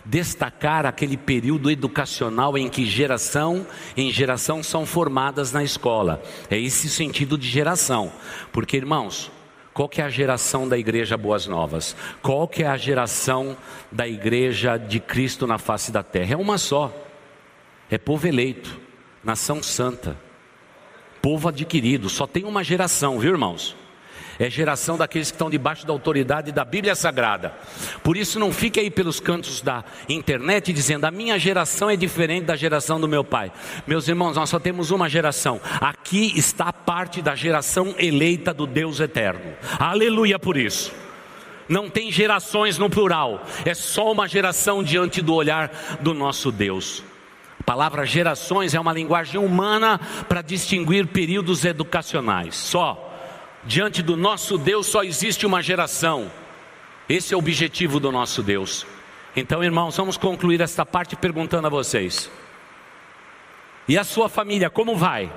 destacar 0.04 0.84
aquele 0.84 1.16
período 1.16 1.70
educacional 1.70 2.58
em 2.58 2.68
que 2.68 2.84
geração 2.84 3.66
em 3.96 4.12
geração 4.12 4.62
são 4.62 4.84
formadas 4.84 5.52
na 5.52 5.64
escola. 5.64 6.22
É 6.50 6.58
esse 6.58 6.90
sentido 6.90 7.38
de 7.38 7.48
geração. 7.48 8.12
Porque, 8.52 8.76
irmãos, 8.76 9.30
qual 9.72 9.88
que 9.88 10.00
é 10.00 10.04
a 10.04 10.10
geração 10.10 10.68
da 10.68 10.78
igreja 10.78 11.16
Boas 11.16 11.46
Novas? 11.46 11.96
Qual 12.22 12.46
que 12.46 12.62
é 12.62 12.66
a 12.66 12.76
geração 12.76 13.56
da 13.90 14.06
igreja 14.06 14.76
de 14.76 15.00
Cristo 15.00 15.46
na 15.46 15.58
face 15.58 15.90
da 15.90 16.02
terra? 16.02 16.34
É 16.34 16.36
uma 16.36 16.58
só. 16.58 16.92
É 17.90 17.98
povo 17.98 18.26
eleito, 18.26 18.80
nação 19.22 19.62
santa 19.62 20.16
povo 21.22 21.48
adquirido, 21.48 22.10
só 22.10 22.26
tem 22.26 22.44
uma 22.44 22.64
geração, 22.64 23.20
viu 23.20 23.30
irmãos? 23.30 23.76
É 24.38 24.48
geração 24.50 24.96
daqueles 24.96 25.30
que 25.30 25.34
estão 25.34 25.50
debaixo 25.50 25.86
da 25.86 25.92
autoridade 25.92 26.52
da 26.52 26.64
Bíblia 26.64 26.94
Sagrada. 26.94 27.54
Por 28.02 28.16
isso 28.16 28.38
não 28.38 28.52
fique 28.52 28.80
aí 28.80 28.90
pelos 28.90 29.20
cantos 29.20 29.60
da 29.60 29.84
internet 30.08 30.72
dizendo 30.72 31.04
a 31.04 31.10
minha 31.10 31.38
geração 31.38 31.90
é 31.90 31.96
diferente 31.96 32.44
da 32.44 32.56
geração 32.56 33.00
do 33.00 33.08
meu 33.08 33.22
pai. 33.24 33.52
Meus 33.86 34.08
irmãos, 34.08 34.36
nós 34.36 34.50
só 34.50 34.58
temos 34.58 34.90
uma 34.90 35.08
geração. 35.08 35.60
Aqui 35.80 36.32
está 36.36 36.72
parte 36.72 37.20
da 37.20 37.34
geração 37.34 37.94
eleita 37.98 38.52
do 38.52 38.66
Deus 38.66 39.00
eterno. 39.00 39.54
Aleluia 39.78 40.38
por 40.38 40.56
isso. 40.56 40.92
Não 41.68 41.88
tem 41.88 42.10
gerações 42.10 42.76
no 42.76 42.90
plural, 42.90 43.46
é 43.64 43.72
só 43.72 44.10
uma 44.12 44.28
geração 44.28 44.82
diante 44.82 45.22
do 45.22 45.34
olhar 45.34 45.98
do 46.00 46.12
nosso 46.12 46.50
Deus. 46.50 47.02
A 47.58 47.62
palavra 47.62 48.04
gerações 48.04 48.74
é 48.74 48.80
uma 48.80 48.92
linguagem 48.92 49.40
humana 49.40 50.00
para 50.28 50.42
distinguir 50.42 51.06
períodos 51.06 51.64
educacionais. 51.64 52.56
Só. 52.56 53.11
Diante 53.64 54.02
do 54.02 54.16
nosso 54.16 54.58
Deus 54.58 54.86
só 54.86 55.04
existe 55.04 55.46
uma 55.46 55.62
geração. 55.62 56.30
Esse 57.08 57.32
é 57.32 57.36
o 57.36 57.40
objetivo 57.40 58.00
do 58.00 58.10
nosso 58.10 58.42
Deus. 58.42 58.86
Então, 59.36 59.62
irmãos, 59.62 59.96
vamos 59.96 60.16
concluir 60.16 60.60
esta 60.60 60.84
parte 60.84 61.14
perguntando 61.14 61.66
a 61.66 61.70
vocês: 61.70 62.30
E 63.88 63.96
a 63.96 64.04
sua 64.04 64.28
família, 64.28 64.68
como 64.68 64.96
vai? 64.96 65.32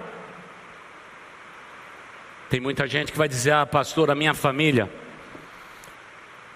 Tem 2.49 2.59
muita 2.59 2.87
gente 2.87 3.11
que 3.11 3.17
vai 3.17 3.27
dizer: 3.27 3.53
Ah, 3.53 3.65
pastor, 3.65 4.09
a 4.09 4.15
minha 4.15 4.33
família 4.33 4.91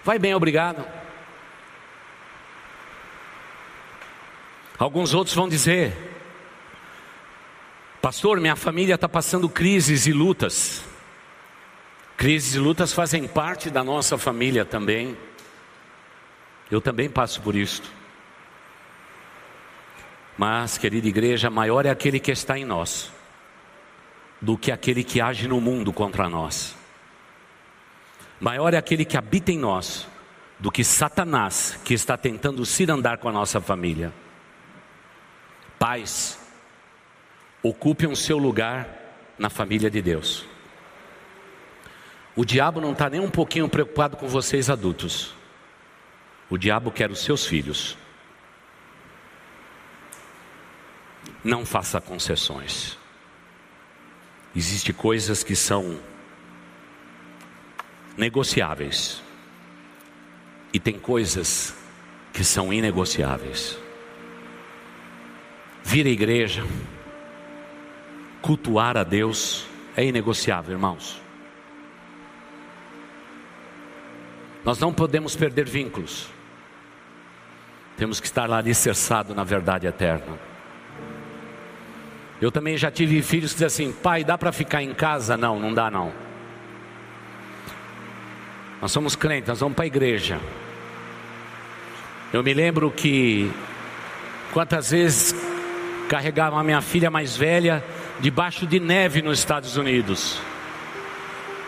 vai 0.02 0.18
bem, 0.18 0.34
obrigado. 0.34 0.84
Alguns 4.76 5.14
outros 5.14 5.36
vão 5.36 5.48
dizer: 5.48 5.96
Pastor, 8.02 8.40
minha 8.40 8.56
família 8.56 8.96
está 8.96 9.08
passando 9.08 9.48
crises 9.48 10.06
e 10.06 10.12
lutas. 10.12 10.89
Crises 12.20 12.54
e 12.54 12.58
lutas 12.58 12.92
fazem 12.92 13.26
parte 13.26 13.70
da 13.70 13.82
nossa 13.82 14.18
família 14.18 14.62
também. 14.62 15.16
Eu 16.70 16.78
também 16.78 17.08
passo 17.08 17.40
por 17.40 17.56
isto. 17.56 17.90
Mas, 20.36 20.76
querida 20.76 21.08
igreja, 21.08 21.48
maior 21.48 21.86
é 21.86 21.88
aquele 21.88 22.20
que 22.20 22.30
está 22.30 22.58
em 22.58 22.64
nós 22.66 23.10
do 24.38 24.58
que 24.58 24.70
aquele 24.70 25.02
que 25.02 25.18
age 25.18 25.48
no 25.48 25.62
mundo 25.62 25.94
contra 25.94 26.28
nós. 26.28 26.76
Maior 28.38 28.74
é 28.74 28.76
aquele 28.76 29.06
que 29.06 29.16
habita 29.16 29.50
em 29.50 29.58
nós 29.58 30.06
do 30.58 30.70
que 30.70 30.84
Satanás 30.84 31.80
que 31.86 31.94
está 31.94 32.18
tentando 32.18 32.66
se 32.66 32.84
andar 32.90 33.16
com 33.16 33.30
a 33.30 33.32
nossa 33.32 33.62
família. 33.62 34.12
Pais, 35.78 36.38
ocupem 37.62 38.12
o 38.12 38.16
seu 38.16 38.36
lugar 38.36 38.86
na 39.38 39.48
família 39.48 39.88
de 39.88 40.02
Deus. 40.02 40.59
O 42.40 42.44
diabo 42.46 42.80
não 42.80 42.92
está 42.92 43.10
nem 43.10 43.20
um 43.20 43.28
pouquinho 43.28 43.68
preocupado 43.68 44.16
com 44.16 44.26
vocês 44.26 44.70
adultos. 44.70 45.34
O 46.48 46.56
diabo 46.56 46.90
quer 46.90 47.10
os 47.10 47.22
seus 47.22 47.44
filhos. 47.44 47.98
Não 51.44 51.66
faça 51.66 52.00
concessões. 52.00 52.96
Existem 54.56 54.94
coisas 54.94 55.44
que 55.44 55.54
são 55.54 56.00
negociáveis. 58.16 59.22
E 60.72 60.80
tem 60.80 60.98
coisas 60.98 61.76
que 62.32 62.42
são 62.42 62.72
inegociáveis. 62.72 63.78
Vir 65.84 66.06
à 66.06 66.08
igreja, 66.08 66.64
cultuar 68.40 68.96
a 68.96 69.04
Deus 69.04 69.66
é 69.94 70.06
inegociável, 70.06 70.72
irmãos. 70.72 71.20
Nós 74.64 74.78
não 74.78 74.92
podemos 74.92 75.34
perder 75.34 75.68
vínculos. 75.68 76.28
Temos 77.96 78.20
que 78.20 78.26
estar 78.26 78.48
lá 78.48 78.58
alicerçado 78.58 79.34
na 79.34 79.44
verdade 79.44 79.86
eterna. 79.86 80.38
Eu 82.40 82.50
também 82.50 82.76
já 82.76 82.90
tive 82.90 83.20
filhos 83.22 83.52
que 83.52 83.56
dizem 83.64 83.66
assim: 83.66 83.92
pai, 83.92 84.24
dá 84.24 84.36
para 84.36 84.52
ficar 84.52 84.82
em 84.82 84.94
casa? 84.94 85.36
Não, 85.36 85.58
não 85.58 85.72
dá 85.72 85.90
não. 85.90 86.12
Nós 88.80 88.90
somos 88.92 89.14
crentes, 89.14 89.48
nós 89.48 89.60
vamos 89.60 89.76
para 89.76 89.84
a 89.84 89.86
igreja. 89.86 90.40
Eu 92.32 92.42
me 92.42 92.54
lembro 92.54 92.90
que 92.90 93.50
quantas 94.52 94.90
vezes 94.90 95.34
carregava 96.08 96.58
a 96.58 96.64
minha 96.64 96.80
filha 96.80 97.10
mais 97.10 97.36
velha 97.36 97.84
debaixo 98.20 98.66
de 98.66 98.80
neve 98.80 99.20
nos 99.20 99.38
Estados 99.38 99.76
Unidos 99.76 100.40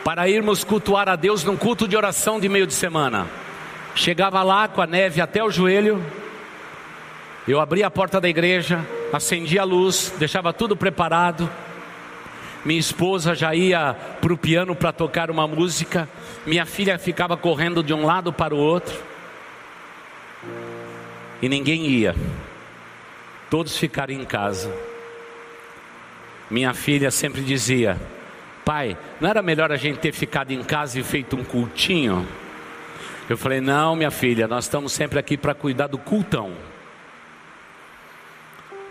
para 0.05 0.29
irmos 0.29 0.65
cultuar 0.65 1.09
a 1.09 1.17
Deus 1.17 1.45
num 1.45 1.57
culto 1.57 1.87
de 1.87 1.97
oração 1.97 2.41
de 2.41 2.49
meio 2.49 2.67
de 2.67 2.75
semana. 2.75 3.29
Chegava 3.95 4.43
lá 4.43 4.69
com 4.69 4.81
a 4.81 4.87
neve 4.87 5.21
até 5.21 5.43
o 5.45 5.51
joelho, 5.51 6.05
eu 7.47 7.61
abria 7.61 7.87
a 7.87 7.91
porta 7.91 8.21
da 8.21 8.29
igreja, 8.29 8.87
acendia 9.13 9.63
a 9.63 9.65
luz, 9.65 10.13
deixava 10.19 10.53
tudo 10.53 10.77
preparado. 10.77 11.51
Minha 12.65 12.79
esposa 12.79 13.35
já 13.35 13.55
ia 13.55 13.95
para 14.21 14.33
o 14.33 14.39
piano 14.39 14.75
para 14.75 14.93
tocar 14.93 15.31
uma 15.31 15.47
música, 15.49 16.09
minha 16.47 16.65
filha 16.65 16.99
ficava 16.99 17.37
correndo 17.37 17.83
de 17.83 17.93
um 17.93 18.07
lado 18.07 18.33
para 18.33 18.55
o 18.55 18.59
outro, 18.59 18.97
e 21.41 21.49
ninguém 21.49 21.87
ia, 21.87 22.15
todos 23.51 23.77
ficaram 23.77 24.15
em 24.15 24.25
casa. 24.25 24.73
Minha 26.49 26.73
filha 26.73 27.11
sempre 27.11 27.43
dizia: 27.43 28.01
Pai, 28.65 28.97
não 29.21 29.29
era 29.29 29.43
melhor 29.43 29.73
a 29.73 29.77
gente 29.77 29.99
ter 29.99 30.13
ficado 30.13 30.53
em 30.53 30.63
casa 30.63 30.99
e 30.99 31.03
feito 31.03 31.37
um 31.37 31.45
cultinho? 31.45 32.27
Eu 33.29 33.37
falei: 33.37 33.61
Não, 33.61 33.97
minha 33.97 34.11
filha, 34.11 34.47
nós 34.47 34.65
estamos 34.65 34.93
sempre 34.93 35.19
aqui 35.19 35.37
para 35.37 35.55
cuidar 35.55 35.89
do 35.89 35.99
cultão. 35.99 36.53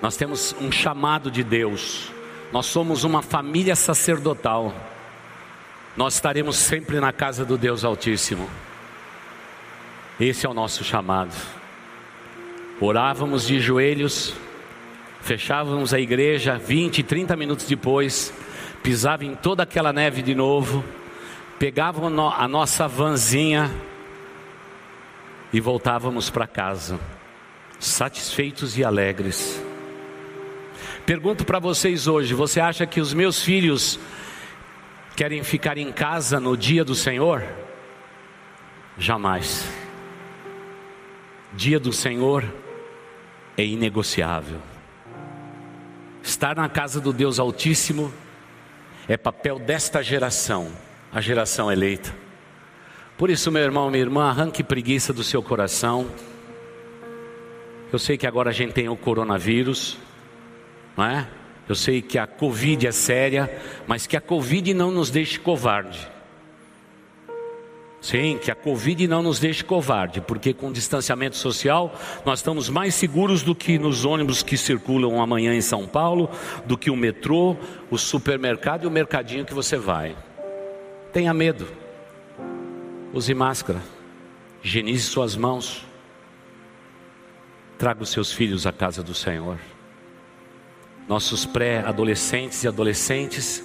Nós 0.02 0.18
temos 0.18 0.56
um 0.60 0.72
chamado 0.72 1.30
de 1.30 1.44
Deus. 1.44 2.12
Nós 2.52 2.66
somos 2.66 3.04
uma 3.04 3.22
família 3.22 3.76
sacerdotal. 3.76 4.74
Nós 5.96 6.16
estaremos 6.16 6.58
sempre 6.58 7.00
na 7.00 7.14
casa 7.14 7.46
do 7.46 7.58
Deus 7.58 7.86
Altíssimo. 7.86 8.50
Esse 10.20 10.46
é 10.46 10.50
o 10.50 10.54
nosso 10.54 10.84
chamado. 10.84 11.34
Orávamos 12.80 13.46
de 13.46 13.60
joelhos, 13.60 14.34
fechávamos 15.22 15.94
a 15.94 16.00
igreja 16.00 16.58
20, 16.58 17.04
30 17.04 17.36
minutos 17.36 17.68
depois 17.68 18.34
pisava 18.84 19.26
em 19.26 19.36
toda 19.36 19.64
aquela 19.64 19.94
neve 19.94 20.22
de 20.22 20.34
novo, 20.34 20.84
pegavam 21.60 22.08
a 22.32 22.48
nossa 22.48 22.88
vanzinha 22.88 23.72
e 25.54 25.60
voltávamos 25.60 26.30
para 26.30 26.48
casa, 26.48 27.00
satisfeitos 27.80 28.78
e 28.78 28.84
alegres. 28.84 29.62
Pergunto 31.06 31.46
para 31.46 31.60
vocês 31.60 32.08
hoje: 32.08 32.34
você 32.34 32.60
acha 32.60 32.86
que 32.86 33.00
os 33.00 33.14
meus 33.14 33.44
filhos 33.44 34.00
querem 35.16 35.44
ficar 35.44 35.78
em 35.78 35.92
casa 35.92 36.40
no 36.40 36.56
dia 36.56 36.84
do 36.84 36.96
Senhor? 36.96 37.44
Jamais. 38.98 39.68
Dia 41.54 41.80
do 41.80 41.92
Senhor 41.92 42.46
é 43.58 43.66
inegociável. 43.66 44.60
Estar 46.24 46.56
na 46.56 46.70
casa 46.70 47.02
do 47.02 47.12
Deus 47.12 47.40
Altíssimo 47.40 48.14
é 49.12 49.18
papel 49.18 49.60
desta 49.60 50.02
geração, 50.02 50.72
a 51.12 51.20
geração 51.20 51.70
eleita. 51.70 52.16
Por 53.18 53.30
isso, 53.30 53.52
meu 53.52 53.62
irmão, 53.62 53.92
minha 53.92 54.02
irmã, 54.02 54.30
arranque 54.30 54.64
preguiça 54.64 55.12
do 55.12 55.22
seu 55.22 55.44
coração. 55.44 56.10
Eu 57.92 58.00
sei 58.00 58.18
que 58.18 58.26
agora 58.26 58.52
a 58.52 58.54
gente 58.54 58.72
tem 58.72 58.88
o 58.88 58.96
coronavírus, 58.96 59.98
não 60.96 61.04
é? 61.04 61.28
Eu 61.68 61.76
sei 61.76 62.02
que 62.02 62.18
a 62.18 62.26
Covid 62.26 62.88
é 62.88 62.92
séria, 62.94 63.54
mas 63.86 64.08
que 64.08 64.16
a 64.16 64.22
Covid 64.22 64.74
não 64.74 64.92
nos 64.92 65.10
deixe 65.10 65.38
covarde. 65.38 66.08
Sim, 68.02 68.40
que 68.40 68.50
a 68.50 68.56
Covid 68.56 69.08
não 69.08 69.22
nos 69.22 69.38
deixe 69.38 69.64
covarde, 69.64 70.22
porque 70.22 70.56
com 70.56 70.72
distanciamento 70.72 71.38
social 71.38 71.94
nós 72.26 72.40
estamos 72.40 72.68
mais 72.68 72.96
seguros 72.96 73.44
do 73.44 73.54
que 73.54 73.78
nos 73.78 74.06
ônibus 74.06 74.42
que 74.42 74.58
circulam 74.58 75.22
amanhã 75.22 75.54
em 75.54 75.62
São 75.62 75.88
Paulo, 75.88 76.28
do 76.66 76.76
que 76.76 76.90
o 76.90 76.96
metrô, 76.96 77.56
o 77.92 78.00
supermercado 78.00 78.86
e 78.86 78.88
o 78.88 78.92
mercadinho 78.92 79.46
que 79.46 79.54
você 79.54 79.78
vai. 79.78 80.16
Tenha 81.14 81.32
medo, 81.32 81.68
use 83.14 83.36
máscara, 83.36 83.80
higienize 84.64 85.04
suas 85.04 85.36
mãos, 85.36 85.86
traga 87.78 88.02
os 88.02 88.10
seus 88.10 88.34
filhos 88.34 88.66
à 88.66 88.72
casa 88.72 89.04
do 89.04 89.14
Senhor. 89.14 89.60
Nossos 91.08 91.46
pré-adolescentes 91.46 92.64
e 92.64 92.68
adolescentes 92.68 93.64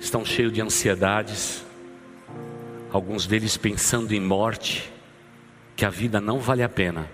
estão 0.00 0.24
cheios 0.24 0.52
de 0.52 0.62
ansiedades 0.62 1.65
alguns 2.92 3.26
deles 3.26 3.56
pensando 3.56 4.12
em 4.12 4.20
morte, 4.20 4.92
que 5.74 5.84
a 5.84 5.90
vida 5.90 6.20
não 6.20 6.38
vale 6.38 6.62
a 6.62 6.68
pena, 6.68 7.08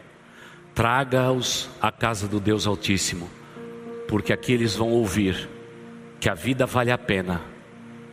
traga-os 0.74 1.68
à 1.80 1.90
casa 1.90 2.28
do 2.28 2.38
Deus 2.38 2.66
Altíssimo, 2.66 3.28
porque 4.08 4.32
aqui 4.32 4.52
eles 4.52 4.76
vão 4.76 4.90
ouvir 4.90 5.48
que 6.20 6.28
a 6.28 6.34
vida 6.34 6.66
vale 6.66 6.90
a 6.90 6.98
pena 6.98 7.40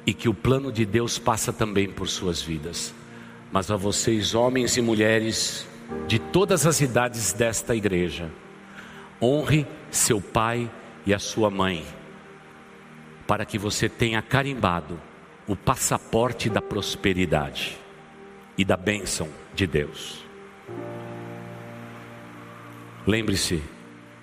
e 0.05 0.13
que 0.13 0.27
o 0.27 0.33
plano 0.33 0.71
de 0.71 0.85
Deus 0.85 1.19
passa 1.19 1.53
também 1.53 1.89
por 1.89 2.07
suas 2.07 2.41
vidas. 2.41 2.93
Mas 3.51 3.69
a 3.69 3.75
vocês, 3.75 4.33
homens 4.33 4.77
e 4.77 4.81
mulheres 4.81 5.67
de 6.07 6.17
todas 6.17 6.65
as 6.65 6.81
idades 6.81 7.33
desta 7.33 7.75
igreja, 7.75 8.31
honre 9.21 9.67
seu 9.91 10.21
pai 10.21 10.69
e 11.05 11.13
a 11.13 11.19
sua 11.19 11.49
mãe, 11.49 11.85
para 13.27 13.45
que 13.45 13.57
você 13.57 13.87
tenha 13.87 14.21
carimbado 14.21 14.99
o 15.49 15.55
passaporte 15.55 16.47
da 16.47 16.61
prosperidade 16.61 17.75
e 18.55 18.63
da 18.63 18.77
bênção 18.77 19.27
de 19.51 19.65
Deus. 19.65 20.23
Lembre-se 23.07 23.59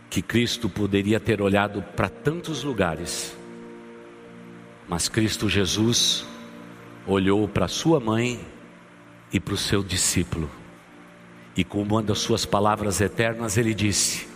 que 0.08 0.22
Cristo 0.22 0.68
poderia 0.68 1.18
ter 1.18 1.42
olhado 1.42 1.82
para 1.96 2.08
tantos 2.08 2.62
lugares, 2.62 3.36
mas 4.88 5.08
Cristo 5.08 5.48
Jesus 5.48 6.24
olhou 7.04 7.48
para 7.48 7.66
sua 7.66 7.98
mãe 7.98 8.40
e 9.32 9.40
para 9.40 9.54
o 9.54 9.58
seu 9.58 9.82
discípulo, 9.82 10.48
e 11.56 11.64
com 11.64 11.82
uma 11.82 12.04
das 12.04 12.20
suas 12.20 12.46
palavras 12.46 13.00
eternas, 13.00 13.58
ele 13.58 13.74
disse: 13.74 14.28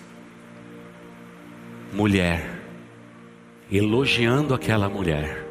Mulher, 1.92 2.60
elogiando 3.70 4.52
aquela 4.52 4.88
mulher, 4.88 5.49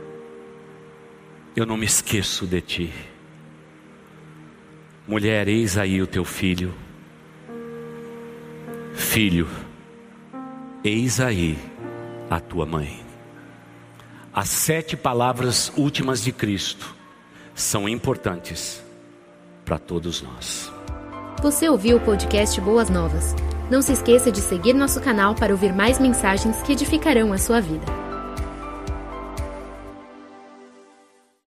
eu 1.60 1.66
não 1.66 1.76
me 1.76 1.86
esqueço 1.86 2.47
de 2.47 2.62
ti. 2.62 2.93
Mulher, 5.07 5.47
eis 5.47 5.78
aí 5.78 6.01
o 6.01 6.07
teu 6.07 6.24
filho. 6.24 6.74
Filho, 8.93 9.47
eis 10.84 11.20
aí 11.20 11.57
a 12.30 12.39
tua 12.39 12.66
mãe. 12.66 13.01
As 14.32 14.49
sete 14.49 14.95
palavras 14.95 15.72
últimas 15.76 16.24
de 16.24 16.32
Cristo 16.32 16.95
são 17.53 17.89
importantes 17.89 18.82
para 19.66 19.78
todos 19.78 20.22
nós. 20.22 20.72
Você 21.41 21.68
ouviu 21.68 21.97
o 21.97 22.01
podcast 22.01 22.60
Boas 22.62 22.89
Novas? 22.89 23.36
Não 23.70 23.82
se 23.82 23.91
esqueça 23.91 24.32
de 24.32 24.39
seguir 24.39 24.74
nosso 24.74 25.01
canal 25.01 25.36
para 25.36 25.53
ouvir 25.53 25.74
mais 25.74 25.99
mensagens 25.99 26.62
que 26.62 26.72
edificarão 26.72 27.34
a 27.34 27.38
sua 27.38 27.60
vida. 27.60 28.09